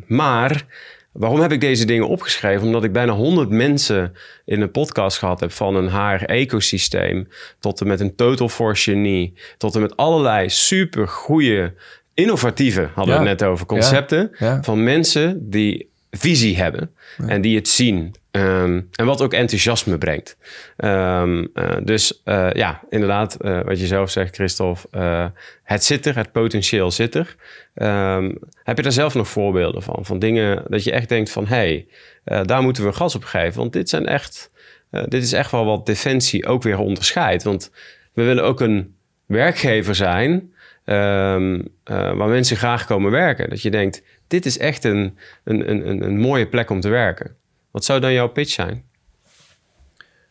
[0.06, 0.64] maar
[1.12, 2.66] waarom heb ik deze dingen opgeschreven?
[2.66, 4.14] Omdat ik bijna 100 mensen
[4.44, 5.52] in een podcast gehad heb.
[5.52, 7.28] Van een haar-ecosysteem
[7.60, 9.34] tot en met een Total Force Genie.
[9.56, 11.74] Tot en met allerlei super goede,
[12.18, 14.30] innovatieve, hadden we het net over, concepten.
[14.38, 14.62] Ja.
[14.62, 16.90] Van mensen die visie hebben
[17.26, 18.14] en die het zien.
[18.30, 20.36] Ehm, en wat ook enthousiasme brengt.
[20.76, 25.32] Ehm, eh, dus eh, ja, inderdaad, eh, wat je zelf zegt, Christophe.
[25.62, 27.36] het zit er, het potentieel zit er.
[27.74, 29.98] Ehm, heb je daar zelf nog voorbeelden van?
[30.04, 31.46] Van dingen dat je echt denkt van...
[31.46, 31.86] hé,
[32.24, 33.58] hey, daar moeten we gas op geven.
[33.58, 34.50] Want dit, zijn echt,
[34.90, 37.42] dit is echt wel wat Defensie ook weer onderscheidt.
[37.42, 37.70] Want
[38.12, 38.94] we willen ook een
[39.26, 40.52] werkgever zijn...
[40.88, 43.50] ehm, eh, waar mensen graag komen werken.
[43.50, 47.36] Dat je denkt, dit is echt een, een, een, een, mooie plek om te werken.
[47.70, 48.84] Wat zou dan jouw pitch zijn?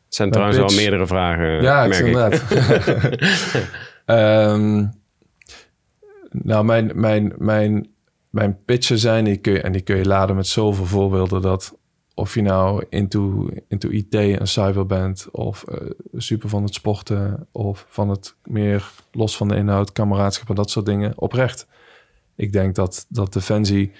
[0.06, 0.74] Het zijn Mijn trouwens pitch?
[0.74, 2.46] wel meerdere vragen, ja, ik merk inderdaad.
[4.06, 4.86] Ehm,
[6.32, 7.88] nou, mijn, mijn, mijn,
[8.30, 11.78] mijn pitchen zijn, die kun je, en die kun je laden met zoveel voorbeelden, dat
[12.18, 17.48] of je nou into, into IT en cyber bent, of eh, super van het sporten,
[17.52, 21.68] of van het meer los van de inhoud, kameraadschap en dat soort dingen, oprecht.
[22.36, 23.92] Ik denk dat, dat Defensie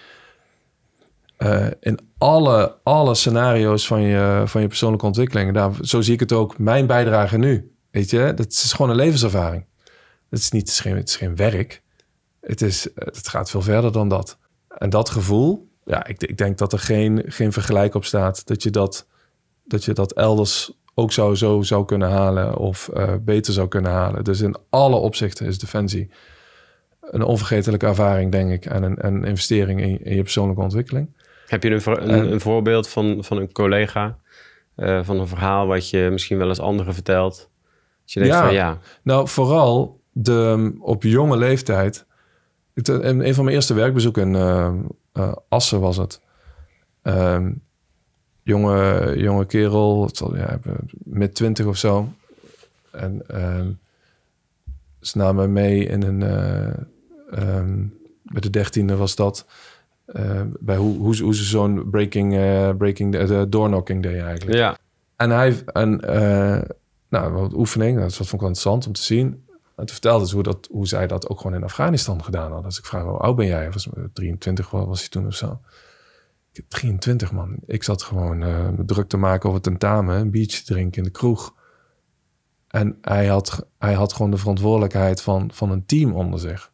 [1.38, 6.20] eh, in alle, alle scenario's van je, van je persoonlijke ontwikkeling, daar, zo zie ik
[6.20, 7.72] het ook, mijn bijdrage nu.
[7.92, 9.66] Weet je, dat is gewoon een levenservaring.
[10.30, 11.82] Het is, niet, het geen, het is geen werk.
[12.42, 14.38] Het, is, het gaat veel verder dan dat.
[14.68, 18.64] En dat gevoel, ja, ik, ik denk dat er geen, geen vergelijk op staat dat
[18.64, 19.08] je dat,
[19.64, 23.92] dat je dat elders ook zou, zo zou kunnen halen of eh, beter zou kunnen
[23.92, 24.24] halen.
[24.24, 26.10] Dus in alle opzichten is Defensie
[27.02, 31.10] een onvergetelijke ervaring, denk ik, en een, een investering in, in je persoonlijke ontwikkeling.
[31.48, 34.18] Heb je een, een, En- een voorbeeld van, van een collega?
[34.76, 37.50] eh, van een verhaal wat je misschien wel eens anderen vertelt?
[38.02, 38.44] Dat je denkt Ja.
[38.44, 42.06] van ja, Nou, vooral de, op jonge leeftijd.
[42.74, 44.36] Een van mijn eerste werkbezoeken in
[45.18, 46.22] eh, eh, Assen was het.
[47.02, 47.52] Ehm,
[48.44, 50.60] jonge, jonge kerel, ja,
[51.04, 52.08] mid twintig of zo.
[52.92, 53.70] En ehm,
[55.00, 56.68] ze namen mee in een, eh,
[57.32, 57.86] ehm,
[58.24, 59.46] bij de dertiende was dat.
[60.08, 64.22] eh, bij hoe, hoe, ze- hoe ze zo'n breaking, eh breaking de, de doorknocking deed
[64.22, 64.58] eigenlijk.
[64.58, 64.78] Ja.
[65.16, 66.62] En hij, en, eh,
[67.10, 69.44] nou, wat oefening, dat vond ik wel interessant om te zien.
[69.78, 72.70] En toen vertelde ze hoe, dat, hoe zij dat ook gewoon in Afghanistan gedaan hadden.
[72.70, 73.72] Dus ik vraag, hoe oud ben jij?
[73.72, 75.60] Was 23 was, was hij toen of zo?
[76.52, 77.56] Ik, 23 man.
[77.66, 81.54] Ik zat gewoon eh, druk te maken over tentamen, een biertje drinken in de kroeg.
[82.68, 86.72] En hij had, hij had gewoon de verantwoordelijkheid van, van een team onder zich.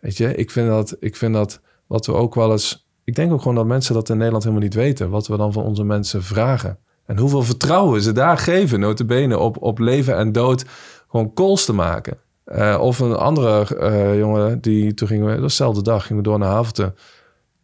[0.00, 2.88] Weet je, ik vind, dat, ik vind dat wat we ook wel eens...
[3.04, 5.10] Ik denk ook gewoon dat mensen dat in Nederland helemaal niet weten.
[5.10, 6.78] Wat we dan van onze mensen vragen.
[7.06, 10.64] En hoeveel vertrouwen ze daar geven, notabene, op, op leven en dood
[11.08, 12.18] gewoon calls te maken.
[12.44, 16.38] Eh, of een andere eh, jongen, die toen gingen we, dezelfde dag, gingen we door
[16.38, 16.94] naar Havelte.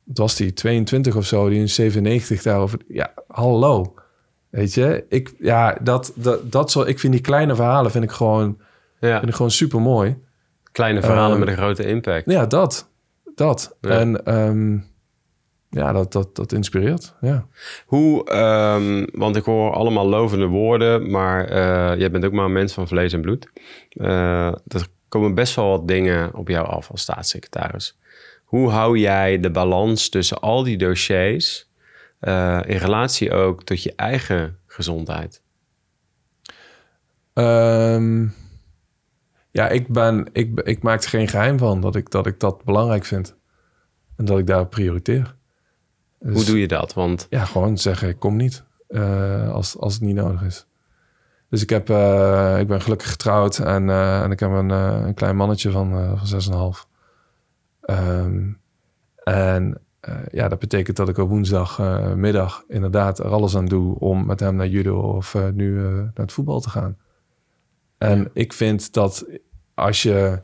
[0.04, 2.78] Wat was die, 22 of zo, die in 97 daarover.
[2.88, 3.94] Ja, hallo.
[4.50, 8.10] Weet je, ik, ja, dat, dat, dat soort, ik vind die kleine verhalen vind ik
[8.10, 8.58] gewoon,
[9.00, 9.18] ja.
[9.18, 10.16] vind ik gewoon super mooi.
[10.72, 12.30] Kleine verhalen Eh, met een grote impact.
[12.30, 12.88] Ja, dat.
[13.34, 13.76] Dat.
[13.80, 13.90] Ja.
[13.90, 14.78] En ehm,
[15.74, 17.14] ja, dat, dat, dat inspireert.
[17.20, 17.46] Ja.
[17.86, 22.52] Hoe, ehm, want ik hoor allemaal lovende woorden, maar eh, jij bent ook maar een
[22.52, 23.50] mens van vlees en bloed.
[23.88, 27.98] Eh, er komen best wel wat dingen op jou af als staatssecretaris.
[28.44, 31.70] Hoe hou jij de balans tussen al die dossiers
[32.20, 35.42] eh, in relatie ook tot je eigen gezondheid?
[37.32, 38.26] Ehm,
[39.50, 42.64] ja, ik, ben, ik, ik maak er geen geheim van dat ik, dat ik dat
[42.64, 43.36] belangrijk vind.
[44.16, 45.34] En dat ik daar prioriteer.
[46.24, 46.94] Dus, Hoe doe je dat?
[46.94, 50.66] Want Ja, gewoon zeggen ik kom niet eh, als, als het niet nodig is.
[51.54, 55.14] Dus ik, heb, eh, ik ben gelukkig getrouwd en, eh, en ik heb een, een
[55.14, 56.26] klein mannetje van, van
[56.74, 56.86] 6,5.
[57.80, 58.52] Ehm
[59.24, 63.98] en eh, ja, dat betekent dat ik op woensdagmiddag middag inderdaad er alles aan doe
[63.98, 66.96] om met hem naar judo of nu naar het voetbal te gaan.
[67.98, 69.26] En ik vind dat
[69.74, 70.42] als je.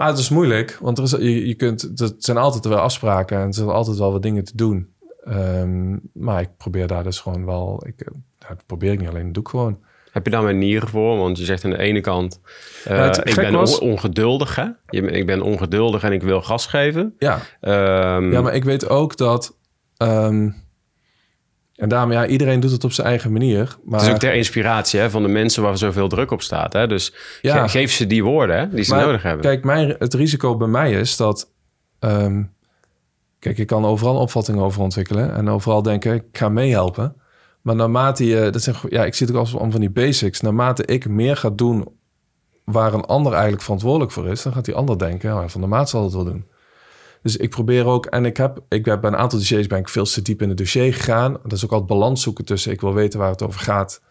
[0.00, 3.38] Maar het is moeilijk, want er is, je, je kunt, er zijn altijd wel afspraken
[3.38, 4.88] en er zijn altijd wel wat dingen te doen.
[5.24, 7.82] Ehm, maar ik probeer daar dus gewoon wel.
[7.86, 8.06] Ik, eh,
[8.38, 9.78] nou, dat probeer ik niet alleen, dat doe ik gewoon.
[10.10, 11.16] heb je daar manieren voor?
[11.18, 12.40] Want je zegt aan de ene kant,
[12.84, 14.56] eh, Ja, ik ben was- on- ongeduldig.
[14.56, 14.66] Hè?
[14.88, 17.14] Je, ik ben ongeduldig en ik wil gas geven.
[17.18, 19.56] Ja, Ehm, ja maar ik weet ook dat.
[19.96, 20.50] ehm,
[21.80, 23.76] en daarom, ja, iedereen doet het op zijn eigen manier.
[23.84, 26.72] Maar Het is ook ter inspiratie hè, van de mensen waar zoveel druk op staat.
[26.72, 26.86] Hè?
[26.86, 27.68] Dus Ja.
[27.68, 29.40] geef ze die woorden hè, die ze Maar nodig hebben.
[29.42, 31.50] Kijk, mijn, het risico bij mij is dat.
[31.98, 32.42] ehm,
[33.38, 37.14] kijk, ik kan overal opvattingen over ontwikkelen en overal denken, ik ga meehelpen.
[37.62, 40.40] Maar naarmate je, dat zeg, ja, ik zie het ook als van die basics.
[40.40, 41.88] Naarmate ik meer ga doen
[42.64, 45.66] waar een ander eigenlijk verantwoordelijk voor is, dan gaat die ander denken, ja, van de
[45.66, 46.44] maat zal het wel doen.
[47.22, 49.88] Dus ik probeer ook, en ik heb, ik heb bij een aantal dossiers ben ik
[49.88, 51.32] veel te diep in het dossier gegaan.
[51.42, 54.02] Dat is ook altijd balans zoeken tussen, ik wil weten waar het over gaat,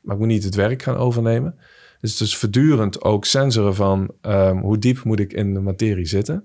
[0.00, 1.58] maar ik moet niet het werk gaan overnemen.
[2.00, 6.06] Dus het is voortdurend ook sensoren van ehm, hoe diep moet ik in de materie
[6.06, 6.44] zitten.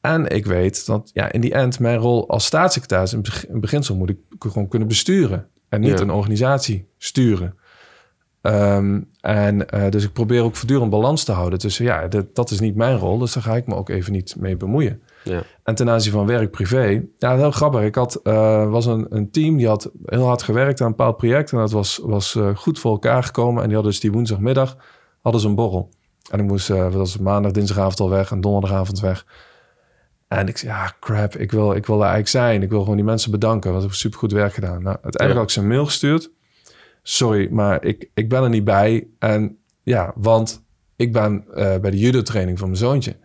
[0.00, 3.60] En ik weet dat ja, in die end mijn rol als staatssecretaris in, beg- in
[3.60, 5.46] beginsel moet ik gewoon kunnen besturen.
[5.68, 6.00] En niet Ja.
[6.04, 7.56] een organisatie sturen.
[8.40, 12.50] Ehm, en eh, dus ik probeer ook voortdurend balans te houden tussen ja, dat, dat
[12.50, 15.02] is niet mijn rol, dus daar ga ik me ook even niet mee bemoeien.
[15.24, 15.42] Ja.
[15.62, 17.82] En ten aanzien van werk privé, ja, heel grappig.
[17.82, 21.16] Ik had, eh, was een, een team die had heel hard gewerkt aan een bepaald
[21.16, 21.52] project.
[21.52, 23.60] En dat was, was eh, goed voor elkaar gekomen.
[23.60, 24.76] En die hadden dus die woensdagmiddag
[25.22, 25.90] hadden ze een borrel.
[26.30, 29.26] En ik moest, eh, dat was maandag, dinsdagavond al weg en donderdagavond weg.
[30.28, 32.62] En ik zei, ja, crap, ik wil, ik wil daar eigenlijk zijn.
[32.62, 33.70] Ik wil gewoon die mensen bedanken.
[33.70, 34.82] Wat hebben supergoed werk gedaan.
[34.82, 35.34] Nou, uiteindelijk Ja.
[35.34, 36.30] had ik ze een mail gestuurd.
[37.02, 39.06] Sorry, maar ik, ik ben er niet bij.
[39.18, 40.64] En ja, want
[40.96, 43.16] ik ben eh, bij de judo-training van mijn zoontje.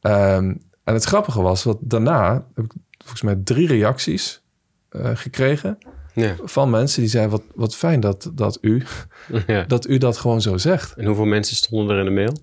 [0.00, 0.54] Ehm,
[0.84, 4.42] en het grappige was, dat daarna heb ik volgens mij drie reacties
[4.88, 5.78] eh, gekregen
[6.14, 6.34] Ja.
[6.44, 8.82] van mensen die zeiden: wat, wat fijn dat, dat, u,
[9.46, 9.62] Ja.
[9.64, 10.94] dat u dat gewoon zo zegt.
[10.96, 12.36] En hoeveel mensen stonden er in de mail?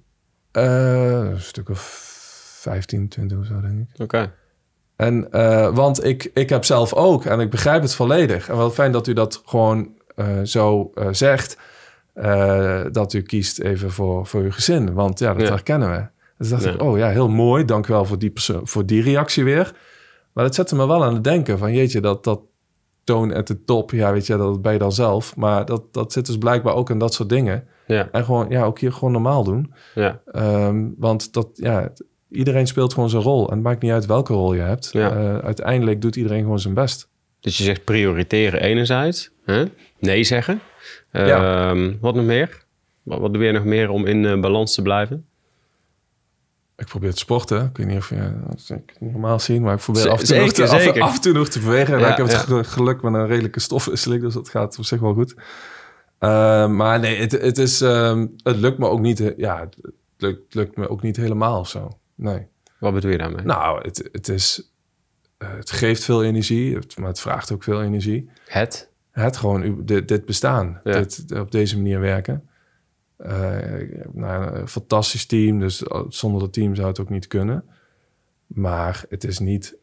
[0.52, 1.80] Eh, een stuk of
[2.62, 4.02] 15, 20 of zo, denk ik.
[4.02, 4.34] Oké.
[4.96, 8.50] En, eh, want ik, ik heb zelf ook, en ik begrijp het volledig.
[8.50, 9.90] En wel fijn dat u dat gewoon
[10.44, 11.58] zo zegt.
[12.92, 14.94] dat u kiest even voor, voor uw gezin.
[14.94, 15.50] Want ja, dat Ja.
[15.54, 16.06] herkennen we.
[16.42, 17.66] Dus dacht ik, oh ja, heel mooi.
[17.66, 18.32] Dank wel voor die,
[18.64, 19.74] voor die reactie weer.
[20.34, 21.74] Maar dat zette me wel aan het denken van...
[21.74, 22.42] jeetje, dat, dat
[23.04, 23.92] toon at de top.
[23.92, 25.36] Ja, weet je, dat ben je dan zelf.
[25.36, 27.68] Maar dat, dat zit dus blijkbaar ook in dat soort dingen.
[27.88, 28.10] Ja.
[28.12, 29.74] En gewoon, ja, ook hier gewoon normaal doen.
[29.96, 30.22] Ja.
[30.26, 31.92] Ehm, want dat, ja,
[32.30, 33.48] iedereen speelt gewoon zijn rol.
[33.48, 34.90] En het maakt niet uit welke rol je hebt.
[34.92, 35.12] Ja.
[35.16, 37.10] Eh, uiteindelijk doet iedereen gewoon zijn best.
[37.40, 39.32] Dus je zegt prioriteren enerzijds.
[39.46, 39.64] Hè?
[40.00, 40.60] Nee zeggen.
[41.12, 41.70] Ja.
[41.70, 42.64] Ehm, wat nog meer?
[43.04, 45.26] Wat, wat doe je nog meer om in eh, balans te blijven?
[46.82, 47.66] Ik probeer te sporten.
[47.66, 48.34] Ik weet niet of je
[49.00, 51.34] niet normaal zien, maar ik probeer af en, toe nog te, af, af en toe
[51.34, 52.00] nog te bewegen.
[52.00, 52.42] Ja, ik heb het ja.
[52.42, 55.36] ge- geluk met een redelijke stofwisseling, dus dat gaat op zich wel goed.
[56.18, 59.34] Eh, maar nee, het, het, is, ehm, het lukt me ook niet.
[59.38, 59.78] Ja, het
[60.18, 61.90] lukt, lukt me ook niet helemaal of zo.
[62.16, 62.48] Nee.
[62.80, 63.46] Wat bedoel je daarmee?
[63.46, 64.72] Nou, het, het, is,
[65.38, 68.30] eh, het geeft veel energie, het- maar het vraagt ook veel energie.
[68.46, 68.90] Het?
[69.12, 70.92] Het gewoon, dit bestaan, Ja.
[70.92, 72.50] dit, op deze manier werken.
[73.22, 77.64] Eh, nou, een fantastisch team, dus zonder dat team zou het ook niet kunnen.
[78.48, 79.76] Maar het is niet...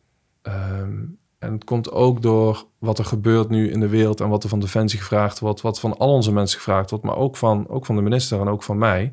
[0.42, 1.04] ehm,
[1.38, 4.20] en het komt ook door wat er gebeurt nu in de wereld...
[4.20, 5.60] en wat er van Defensie gevraagd wordt...
[5.60, 7.04] wat van al onze mensen gevraagd wordt...
[7.04, 9.12] maar ook van, ook van de minister en ook van mij.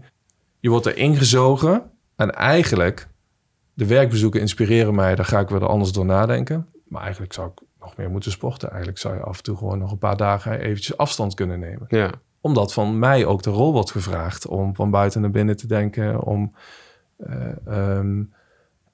[0.60, 3.08] Je wordt er ingezogen en eigenlijk...
[3.74, 5.16] de werkbezoeken inspireren mij...
[5.16, 6.68] daar ga ik weer anders door nadenken.
[6.88, 8.70] Maar eigenlijk zou ik nog meer moeten sporten.
[8.70, 10.60] Eigenlijk zou je af en toe gewoon nog een paar dagen...
[10.60, 12.12] eventjes afstand kunnen nemen Ja.
[12.46, 16.24] Omdat van mij ook de rol wordt gevraagd om van buiten naar binnen te denken,
[16.24, 16.54] om
[17.18, 18.24] eh, ehm,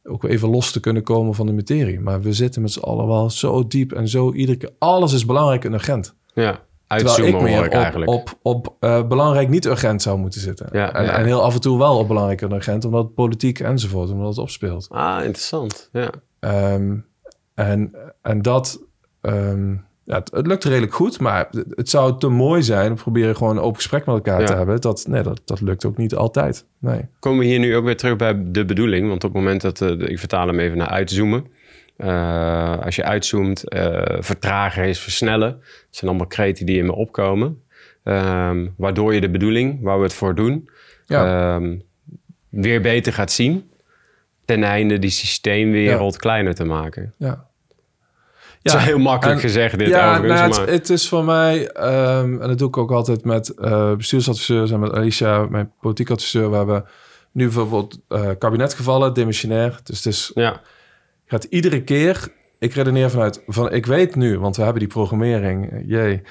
[0.04, 2.00] ook even los te kunnen komen van de materie.
[2.00, 4.70] Maar we zitten met z'n allen wel zo diep en zo iedere keer.
[4.80, 6.16] Alles is belangrijk en urgent.
[6.34, 6.60] Ja.
[6.88, 8.12] Terwijl Uitzoomen ik meer ik op, eigenlijk.
[8.12, 10.70] op, op eh, belangrijk niet urgent zou moeten zitten.
[10.72, 11.12] Ja, en, ja.
[11.12, 14.38] en heel af en toe wel op belangrijk en urgent, omdat politiek enzovoort, omdat het
[14.38, 14.88] opspeelt.
[14.90, 15.90] Ah, interessant.
[15.92, 16.12] Ja.
[16.40, 16.98] Ehm,
[17.54, 18.82] en, en dat,
[19.22, 19.76] ehm,
[20.12, 22.96] ja, het, het lukt redelijk goed, maar het, zou te mooi zijn.
[22.96, 24.46] We proberen gewoon een open gesprek met elkaar Ja.
[24.46, 24.82] te hebben.
[24.82, 26.66] Dat, nee, dat, dat lukt ook niet altijd.
[26.80, 27.02] Nee.
[27.20, 29.08] Komen we hier nu ook weer terug bij de bedoeling?
[29.08, 31.48] Want op het moment dat, eh, ik vertaal hem even naar uitzoomen.
[31.98, 35.50] Eh, als je uitzoomt, eh, vertragen is versnellen.
[35.52, 35.60] Dat
[35.90, 37.62] zijn allemaal kreten die in me opkomen.
[38.04, 40.70] Ehm, waardoor je de bedoeling, waar we het voor doen,
[41.06, 41.56] Ja.
[41.56, 41.76] ehm,
[42.50, 43.70] weer beter gaat zien.
[44.46, 47.14] Ten einde die systeemwereld kleiner te maken.
[47.18, 47.50] Ja.
[48.62, 51.24] Het is heel makkelijk en- gezegd dit ja, overigens, nou, het, maar- het is voor
[51.24, 55.72] mij, ehm, en dat doe ik ook altijd met eh, bestuursadviseurs en met Alicia, mijn
[55.80, 56.50] politiek adviseur.
[56.50, 56.86] We hebben
[57.32, 59.80] nu bijvoorbeeld eh kabinetgevallen, demissionair.
[59.84, 60.62] Dus het is, Ja,
[61.26, 62.28] gaat iedere keer,
[62.60, 66.22] ik redeneer vanuit, van ik weet nu, want we hebben die programmering, eh, jee.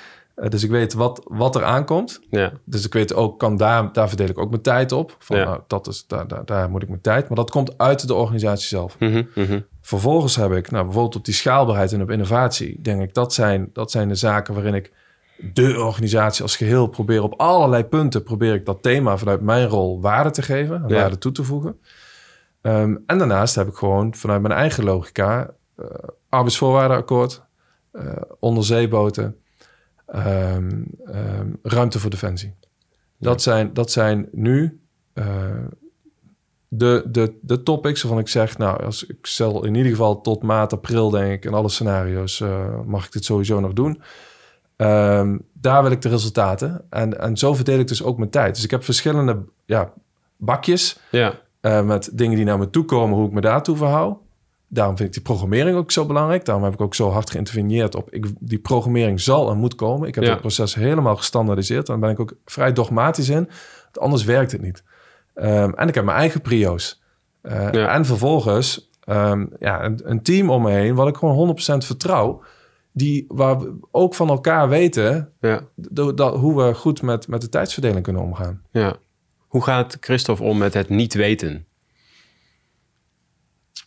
[0.49, 2.21] Dus ik weet wat, wat er aankomt.
[2.31, 5.17] ja, Dus ik weet ook, kan daar, daar verdeel ik ook mijn tijd op.
[5.19, 5.45] Van, Ja.
[5.45, 7.29] nou, dat is, daar, daar, daar moet ik mijn tijd.
[7.29, 8.97] Maar dat komt uit de organisatie zelf.
[8.99, 9.61] Mhm, mhm.
[9.91, 13.71] Vervolgens heb ik, nou, bijvoorbeeld op die schaalbaarheid en op innovatie, denk ik, dat zijn,
[13.73, 14.93] dat zijn de zaken waarin ik
[15.53, 20.01] de organisatie als geheel probeer op allerlei punten, probeer ik dat thema vanuit mijn rol
[20.01, 20.95] waarde te geven Ja.
[20.95, 21.79] waarde toe te voegen.
[22.61, 25.85] Ehm, en daarnaast heb ik gewoon vanuit mijn eigen logica eh,
[26.29, 27.43] arbeidsvoorwaardenakkoord,
[27.93, 29.37] eh onderzeeboten,
[30.07, 32.55] ehm, ehm, ruimte voor defensie.
[33.19, 34.81] Dat, zijn, dat zijn nu
[35.13, 35.27] eh,
[36.73, 40.43] de, de, de topics waarvan ik zeg, nou, als ik stel in ieder geval tot
[40.43, 44.03] maart, april, denk ik, in alle scenario's eh, mag ik dit sowieso nog doen.
[44.77, 46.85] Ehm, daar wil ik de resultaten.
[46.91, 48.55] En, en zo verdeel ik dus ook mijn tijd.
[48.55, 49.93] Dus ik heb verschillende ja,
[50.37, 54.19] bakjes ja, eh, met dingen die naar me toe komen, hoe ik me daartoe verhoud.
[54.69, 56.45] Daarom vind ik die programmering ook zo belangrijk.
[56.45, 58.11] Daarom heb ik ook zo hard geïnterveneerd op.
[58.11, 60.09] Ik, die programmering zal en moet komen.
[60.09, 60.31] Ik heb Ja.
[60.31, 61.87] het proces helemaal gestandaardiseerd.
[61.87, 63.45] Daar ben ik ook vrij dogmatisch in.
[63.83, 64.83] Want anders werkt het niet.
[65.35, 67.03] Ehm, en ik heb mijn eigen prio's.
[67.43, 67.95] Eh, Ja.
[67.95, 70.95] En vervolgens ehm, ja, een, een team om me heen...
[70.95, 72.43] wat ik gewoon 100% vertrouw...
[72.93, 75.33] Die, waar we ook van elkaar weten...
[75.41, 75.61] ja,
[76.15, 78.63] dat, hoe we goed met, met de tijdsverdeling kunnen omgaan.
[78.71, 78.97] ja.
[79.39, 81.67] Hoe gaat Christophe om met het niet weten?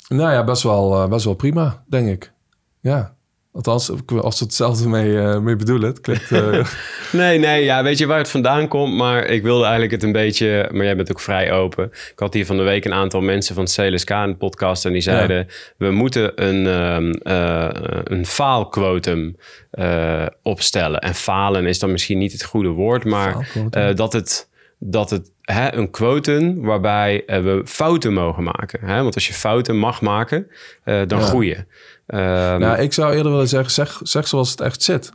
[0.08, 2.34] Nou ja, best wel, eh, best wel prima, denk ik.
[2.80, 3.16] Ja.
[3.54, 3.92] Althans,
[4.22, 5.90] als ze hetzelfde mee, eh, mee bedoelen.
[5.90, 6.32] Het klinkt...
[6.32, 6.66] eh,
[7.12, 8.94] Nee, nee, ja, weet je waar het vandaan komt?
[8.94, 10.70] Maar ik wilde eigenlijk het een beetje...
[10.72, 11.86] Maar jij bent ook vrij open.
[11.86, 14.86] Ik had hier van de week een aantal mensen van CLSK in de podcast...
[14.86, 15.48] en die zeiden,
[15.78, 17.70] we moeten een, ehm, eh,
[18.04, 19.38] een faalquotum
[19.72, 21.00] eh, opstellen.
[21.00, 23.04] En falen is dan misschien niet het goede woord...
[23.06, 24.50] maar eh, dat het,
[24.86, 28.80] dat het hè, een quotum waarbij eh, we fouten mogen maken.
[28.86, 29.02] Hè?
[29.02, 30.48] Want als je fouten mag maken,
[30.84, 31.26] eh, dan Ja.
[31.26, 31.66] groei je.
[32.06, 35.12] Ehm, nou, ik zou eerder willen zeggen, zeg, zeg zoals het echt zit.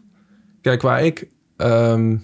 [0.62, 1.29] Kijk, waar ik...
[1.57, 2.16] ehm,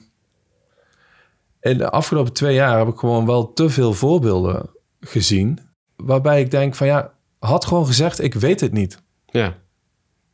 [1.60, 4.70] in de afgelopen twee jaar heb ik gewoon wel te veel voorbeelden
[5.00, 5.58] gezien...
[5.96, 9.02] waarbij ik denk van ja, had gewoon gezegd, ik weet het niet.
[9.26, 9.62] ja.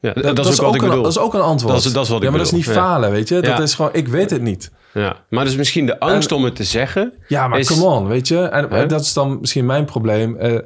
[0.01, 1.03] Ja, dat, is ook wat ik een, bedoel.
[1.03, 1.75] Dat is ook een antwoord.
[1.75, 3.35] Dat is- dat is wat ik ja, maar dat is niet falen, weet je.
[3.35, 3.59] Dat Ja.
[3.61, 4.71] is gewoon, ik weet het niet.
[4.95, 7.13] Ja, maar dus misschien de angst om het te zeggen.
[7.29, 8.39] Ja, maar is- come on, weet je.
[8.43, 10.37] En dat is dan misschien mijn probleem.
[10.37, 10.59] Eh,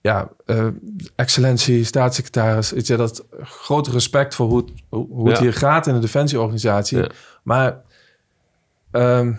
[0.00, 0.66] ja, eh,
[1.16, 5.42] excellentie, staatssecretaris, weet je, dat grote respect voor hoe het, hoe het Ja.
[5.42, 7.04] hier gaat in de defensieorganisatie.
[7.42, 7.80] Maar
[8.90, 9.32] ehm,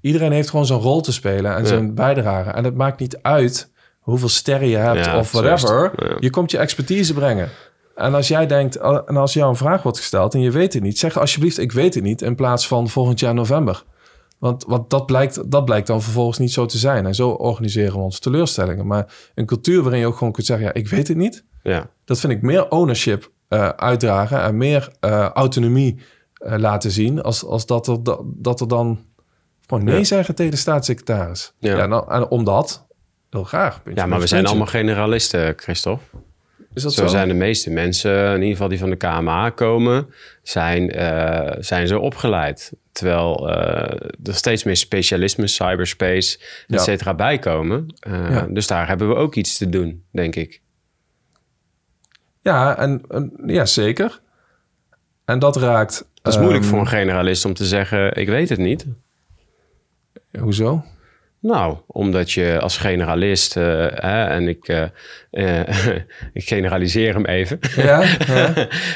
[0.00, 2.50] iedereen heeft gewoon zijn rol te spelen en zijn bijdrage.
[2.50, 3.70] En het maakt niet uit
[4.00, 5.92] hoeveel sterren je hebt of whatever.
[6.20, 7.48] Je komt je expertise brengen.
[7.96, 10.72] En als jij denkt, eh, en als jou een vraag wordt gesteld en je weet
[10.72, 13.84] het niet, zeg alsjeblieft, ik weet het niet, in plaats van volgend jaar november.
[14.38, 17.06] Want, want dat, blijkt, dat blijkt dan vervolgens niet zo te zijn.
[17.06, 18.86] En zo organiseren we onze teleurstellingen.
[18.86, 21.44] Maar een cultuur waarin je ook gewoon kunt zeggen, ja, ik weet het niet.
[21.62, 25.98] Ja, Dat vind ik meer ownership eh, uitdragen en meer eh, autonomie
[26.34, 27.22] eh, laten zien.
[27.22, 28.98] Als, als dat, er, dat, dat er dan
[29.66, 30.04] gewoon nee Ja.
[30.04, 31.52] zeggen tegen de staatssecretaris.
[31.58, 31.76] Ja.
[31.76, 31.86] Ja.
[31.86, 32.86] nou, en omdat,
[33.30, 33.82] heel graag.
[33.82, 34.58] Puntje, Ja, maar we zijn puntje.
[34.58, 36.04] allemaal generalisten, Christophe.
[36.76, 37.08] Is dat Zo zo?
[37.08, 40.06] zijn de meeste mensen, in ieder geval die van de KMA komen,
[40.42, 42.72] zijn, eh, zijn ze opgeleid.
[42.92, 47.86] Terwijl eh, er steeds meer specialismen, cyberspace, et cetera, bijkomen.
[48.00, 48.46] Eh, Ja.
[48.50, 50.60] Dus daar hebben we ook iets te doen, denk ik.
[52.42, 54.20] Ja, en, en- ja, zeker.
[55.24, 56.06] En dat raakt...
[56.22, 58.86] Het is moeilijk ehm, voor een generalist om te zeggen, ik weet het niet.
[60.38, 60.84] Hoezo?
[61.46, 64.82] Nou, omdat je als generalist, eh, hè, en ik, eh,
[65.30, 65.68] eh,
[66.32, 67.58] ik generaliseer hem even.
[67.76, 68.02] Ja,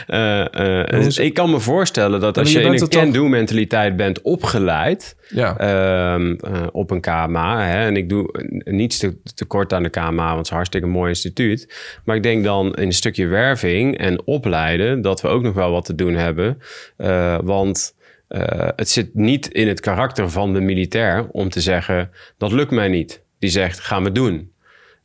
[1.07, 3.97] is- ik kan me voorstellen dat als je je in een er toch- can-do mentaliteit
[3.97, 5.57] bent opgeleid, ja.
[5.59, 7.65] ehm, eh, op een KMA.
[7.67, 8.31] Hè, en ik doe
[8.65, 11.75] niets te, tekort aan de KMA, want het is een hartstikke mooi instituut.
[12.05, 15.71] Maar ik denk dan in een stukje werving en opleiden dat we ook nog wel
[15.71, 16.59] wat te doen hebben.
[17.45, 17.95] Want
[18.31, 22.70] eh, het zit niet in het karakter van de militair om te zeggen: dat lukt
[22.70, 23.22] mij niet.
[23.39, 24.53] Die zegt: gaan we doen.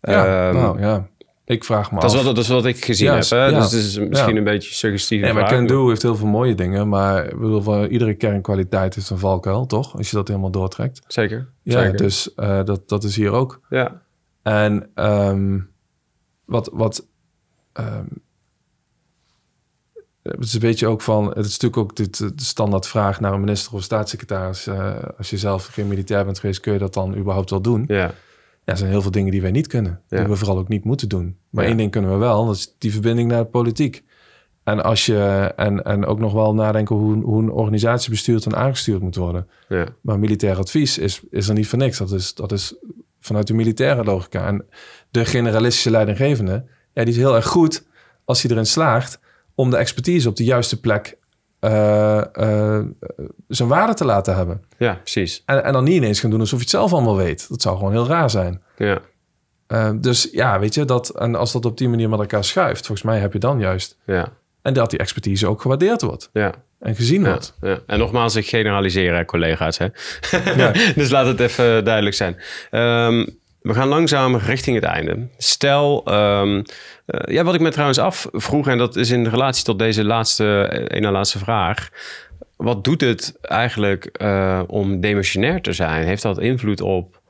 [0.01, 0.47] ja.
[0.47, 1.07] Ehm, nou ja,
[1.45, 2.25] ik vraag me dat, is af.
[2.25, 3.29] wat, dat is wat ik gezien heb.
[3.29, 3.45] Hè?
[3.45, 3.59] ja.
[3.59, 4.37] Dus het is misschien Ja.
[4.37, 5.21] een beetje suggestief.
[5.21, 6.89] Nee, maar Can Do heeft heel veel mooie dingen.
[6.89, 9.97] Maar ik bedoel, van iedere kernkwaliteit is een valkuil, toch?
[9.97, 11.01] Als je dat helemaal doortrekt.
[11.07, 11.47] Zeker.
[11.61, 11.97] Ja, Zeker.
[11.97, 13.61] dus eh, dat, dat is hier ook.
[13.69, 14.01] Ja.
[14.43, 15.59] En ehm,
[16.45, 17.07] wat, wat
[17.73, 18.05] ehm,
[20.31, 23.39] het is een beetje ook van, het is natuurlijk ook de, de standaardvraag naar een
[23.39, 24.67] minister of staatssecretaris.
[24.67, 27.83] eh, als je zelf geen militair bent geweest, kun je dat dan überhaupt wel doen?
[27.87, 27.95] Ja.
[28.65, 30.01] Ja, er zijn heel veel dingen die wij niet kunnen.
[30.09, 30.17] Ja.
[30.17, 31.37] Die we vooral ook niet moeten doen.
[31.49, 31.69] Maar Ja.
[31.69, 34.03] één ding kunnen we wel, dat is die verbinding naar de politiek.
[34.63, 38.55] En, als je, en, en ook nog wel nadenken hoe, hoe een organisatie bestuurd en
[38.55, 39.47] aangestuurd moet worden.
[39.69, 39.85] Ja.
[40.01, 41.97] Maar militair advies is, is er niet voor niks.
[41.97, 42.75] Dat is, dat is
[43.19, 44.47] vanuit de militaire logica.
[44.47, 44.65] En
[45.11, 47.85] de generalistische leidinggevende, ja, die is heel erg goed
[48.25, 49.19] als hij erin slaagt
[49.55, 51.17] om de expertise op de juiste plek
[51.59, 52.83] eh, eh,
[53.47, 54.63] zijn waarde te laten hebben.
[54.77, 55.43] ja, precies.
[55.45, 57.49] En, en dan niet ineens gaan doen alsof je het zelf allemaal weet.
[57.49, 58.61] Dat zou gewoon heel raar zijn.
[58.77, 58.99] Ja.
[59.67, 62.85] Eh, dus ja, weet je, dat, en als dat op die manier met elkaar schuift,
[62.85, 63.97] volgens mij heb je dan juist.
[64.05, 64.27] Ja.
[64.61, 66.53] En dat die expertise ook gewaardeerd wordt Ja.
[66.79, 67.53] en gezien Ja, wordt.
[67.61, 67.79] ja.
[67.87, 69.77] En nogmaals, ik generaliseer, hè, collega's.
[69.77, 69.87] Hè?
[70.55, 70.71] Ja.
[70.95, 72.37] dus laat het even duidelijk zijn.
[72.71, 73.25] Ehm,
[73.65, 75.27] we gaan langzaam richting het einde.
[75.37, 76.61] Stel, ehm,
[77.05, 80.61] eh, ja, wat ik me trouwens afvroeg, en dat is in relatie tot deze laatste,
[80.61, 81.89] eh, ene laatste vraag.
[82.55, 86.05] Wat doet het eigenlijk eh, om demissionair te zijn?
[86.05, 87.21] Heeft dat invloed op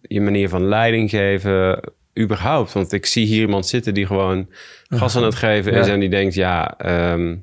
[0.00, 1.80] je manier van leiding geven,
[2.18, 2.72] überhaupt?
[2.72, 4.48] Want ik zie hier iemand zitten die gewoon
[4.88, 5.92] gas aan het geven is Ja.
[5.92, 7.36] en die denkt, ja, ehm,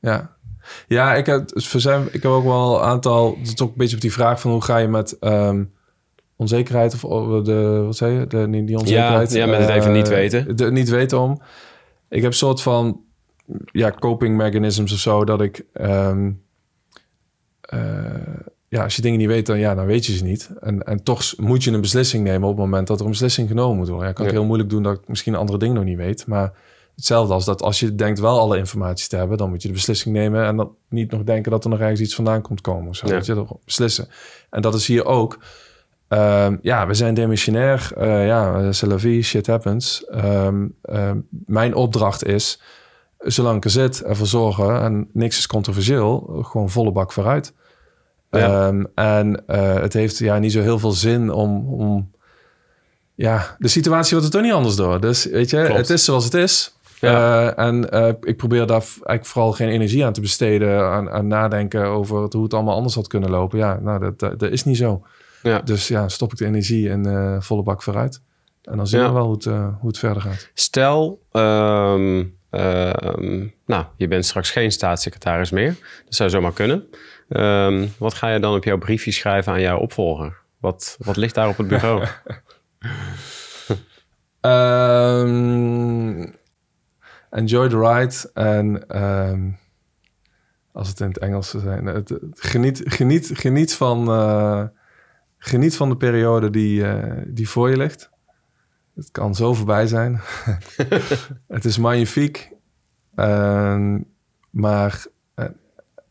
[0.00, 0.36] Ja,
[0.88, 3.36] ja ik, heb, voor zijn, ik heb ook wel een aantal.
[3.38, 5.62] Het is ook een beetje op die vraag van hoe ga je met ehm,
[6.36, 8.26] onzekerheid of of de wat zei je?
[8.26, 9.32] De, die onzekerheid.
[9.32, 10.56] ja, met het even eh, niet weten.
[10.56, 11.40] De, niet weten om.
[12.08, 13.00] Ik heb een soort van
[13.72, 15.64] ja, coping mechanisms of zo dat ik.
[15.72, 16.30] ehm,
[17.60, 17.80] eh,
[18.68, 20.50] ja, als je dingen niet weet, dan, ja, dan weet je ze niet.
[20.60, 23.48] En, en toch moet je een beslissing nemen op het moment dat er een beslissing
[23.48, 24.06] genomen moet worden.
[24.06, 24.38] Ja, kan het Ja.
[24.40, 26.26] heel moeilijk doen dat ik misschien andere dingen nog niet weet.
[26.26, 26.52] Maar
[26.96, 29.74] hetzelfde als dat als je denkt wel alle informatie te hebben, dan moet je de
[29.74, 32.88] beslissing nemen en dan niet nog denken dat er nog ergens iets vandaan komt komen.
[32.88, 33.12] Of zo, Ja.
[33.12, 34.08] weet je, dat beslissen.
[34.50, 35.38] En dat is hier ook.
[36.18, 37.90] Ehm, ja, we zijn demissionair.
[37.96, 40.04] Eh ja, c'est la vie, shit happens.
[40.04, 42.60] Ehm, ehm, mijn opdracht is,
[43.18, 47.52] zolang ik er zit, ervoor zorgen, en niks is controversieel, gewoon volle bak vooruit.
[48.30, 48.72] Ja.
[48.94, 52.10] En eh, het heeft ja niet zo heel veel zin om, om...
[53.14, 55.00] Ja, de situatie wordt er toch niet anders door.
[55.00, 55.78] Dus weet je, Klopt.
[55.78, 56.76] het is zoals het is.
[57.00, 57.52] Ja.
[57.54, 57.82] Eh, en
[58.20, 60.82] ik probeer daar eigenlijk vooral geen energie aan te besteden...
[60.84, 63.58] aan, aan nadenken over het- hoe het allemaal anders had kunnen lopen.
[63.58, 65.02] Ja, nou, dat, dat, dat is niet zo.
[65.44, 65.60] Ja.
[65.60, 68.22] Dus ja, stop ik de energie in eh, volle bak vooruit.
[68.62, 69.06] En dan zien Ja.
[69.06, 70.50] we wel hoe het, eh, hoe het verder gaat.
[70.54, 75.76] Stel, ehm, ehm, nou, je bent straks geen staatssecretaris meer.
[76.04, 76.84] Dat zou zomaar kunnen.
[77.28, 80.36] Ehm, wat ga je dan op jouw briefje schrijven aan jouw opvolger?
[80.60, 82.04] Wat, wat ligt daar op het bureau?
[87.30, 88.30] Enjoy the ride.
[88.34, 88.86] En
[90.72, 94.64] als het in het Engels zou zijn, het, het- geniet, geniet, geniet, van, eh,
[95.46, 98.10] geniet van de periode die, eh, die voor je ligt.
[98.94, 100.20] Het kan zo voorbij zijn.
[101.46, 102.50] het is magnifiek.
[103.14, 104.00] Ehm,
[104.50, 105.48] maar, eh,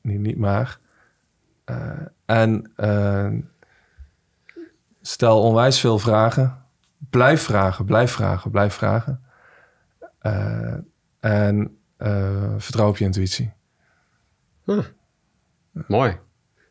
[0.02, 0.80] niet, niet maar.
[1.64, 3.32] Eh, en eh,
[5.02, 6.66] stel onwijs veel vragen.
[7.10, 9.22] Blijf vragen, blijf vragen, blijf vragen.
[11.20, 11.78] En
[12.58, 13.54] vertrouw op je intuïtie.
[15.88, 16.20] Mooi.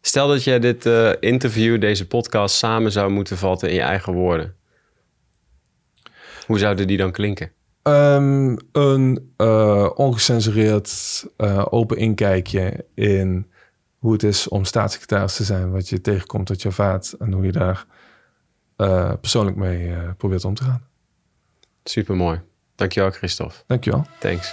[0.05, 4.13] Stel dat jij dit eh, interview, deze podcast, samen zou moeten vatten in je eigen
[4.13, 4.55] woorden.
[6.47, 7.53] Hoe zouden die dan klinken?
[7.83, 13.51] Ehm, een eh, ongecensureerd eh, open inkijkje in
[13.99, 15.71] hoe het is om staatssecretaris te zijn.
[15.71, 17.87] Wat je tegenkomt dat je vaat en hoe je daar
[19.21, 20.87] persoonlijk mee probeert om te gaan.
[21.85, 22.41] Supermooi.
[22.75, 23.55] Dankjewel, Christophe.
[23.67, 24.07] Dankjewel.
[24.19, 24.53] Thanks.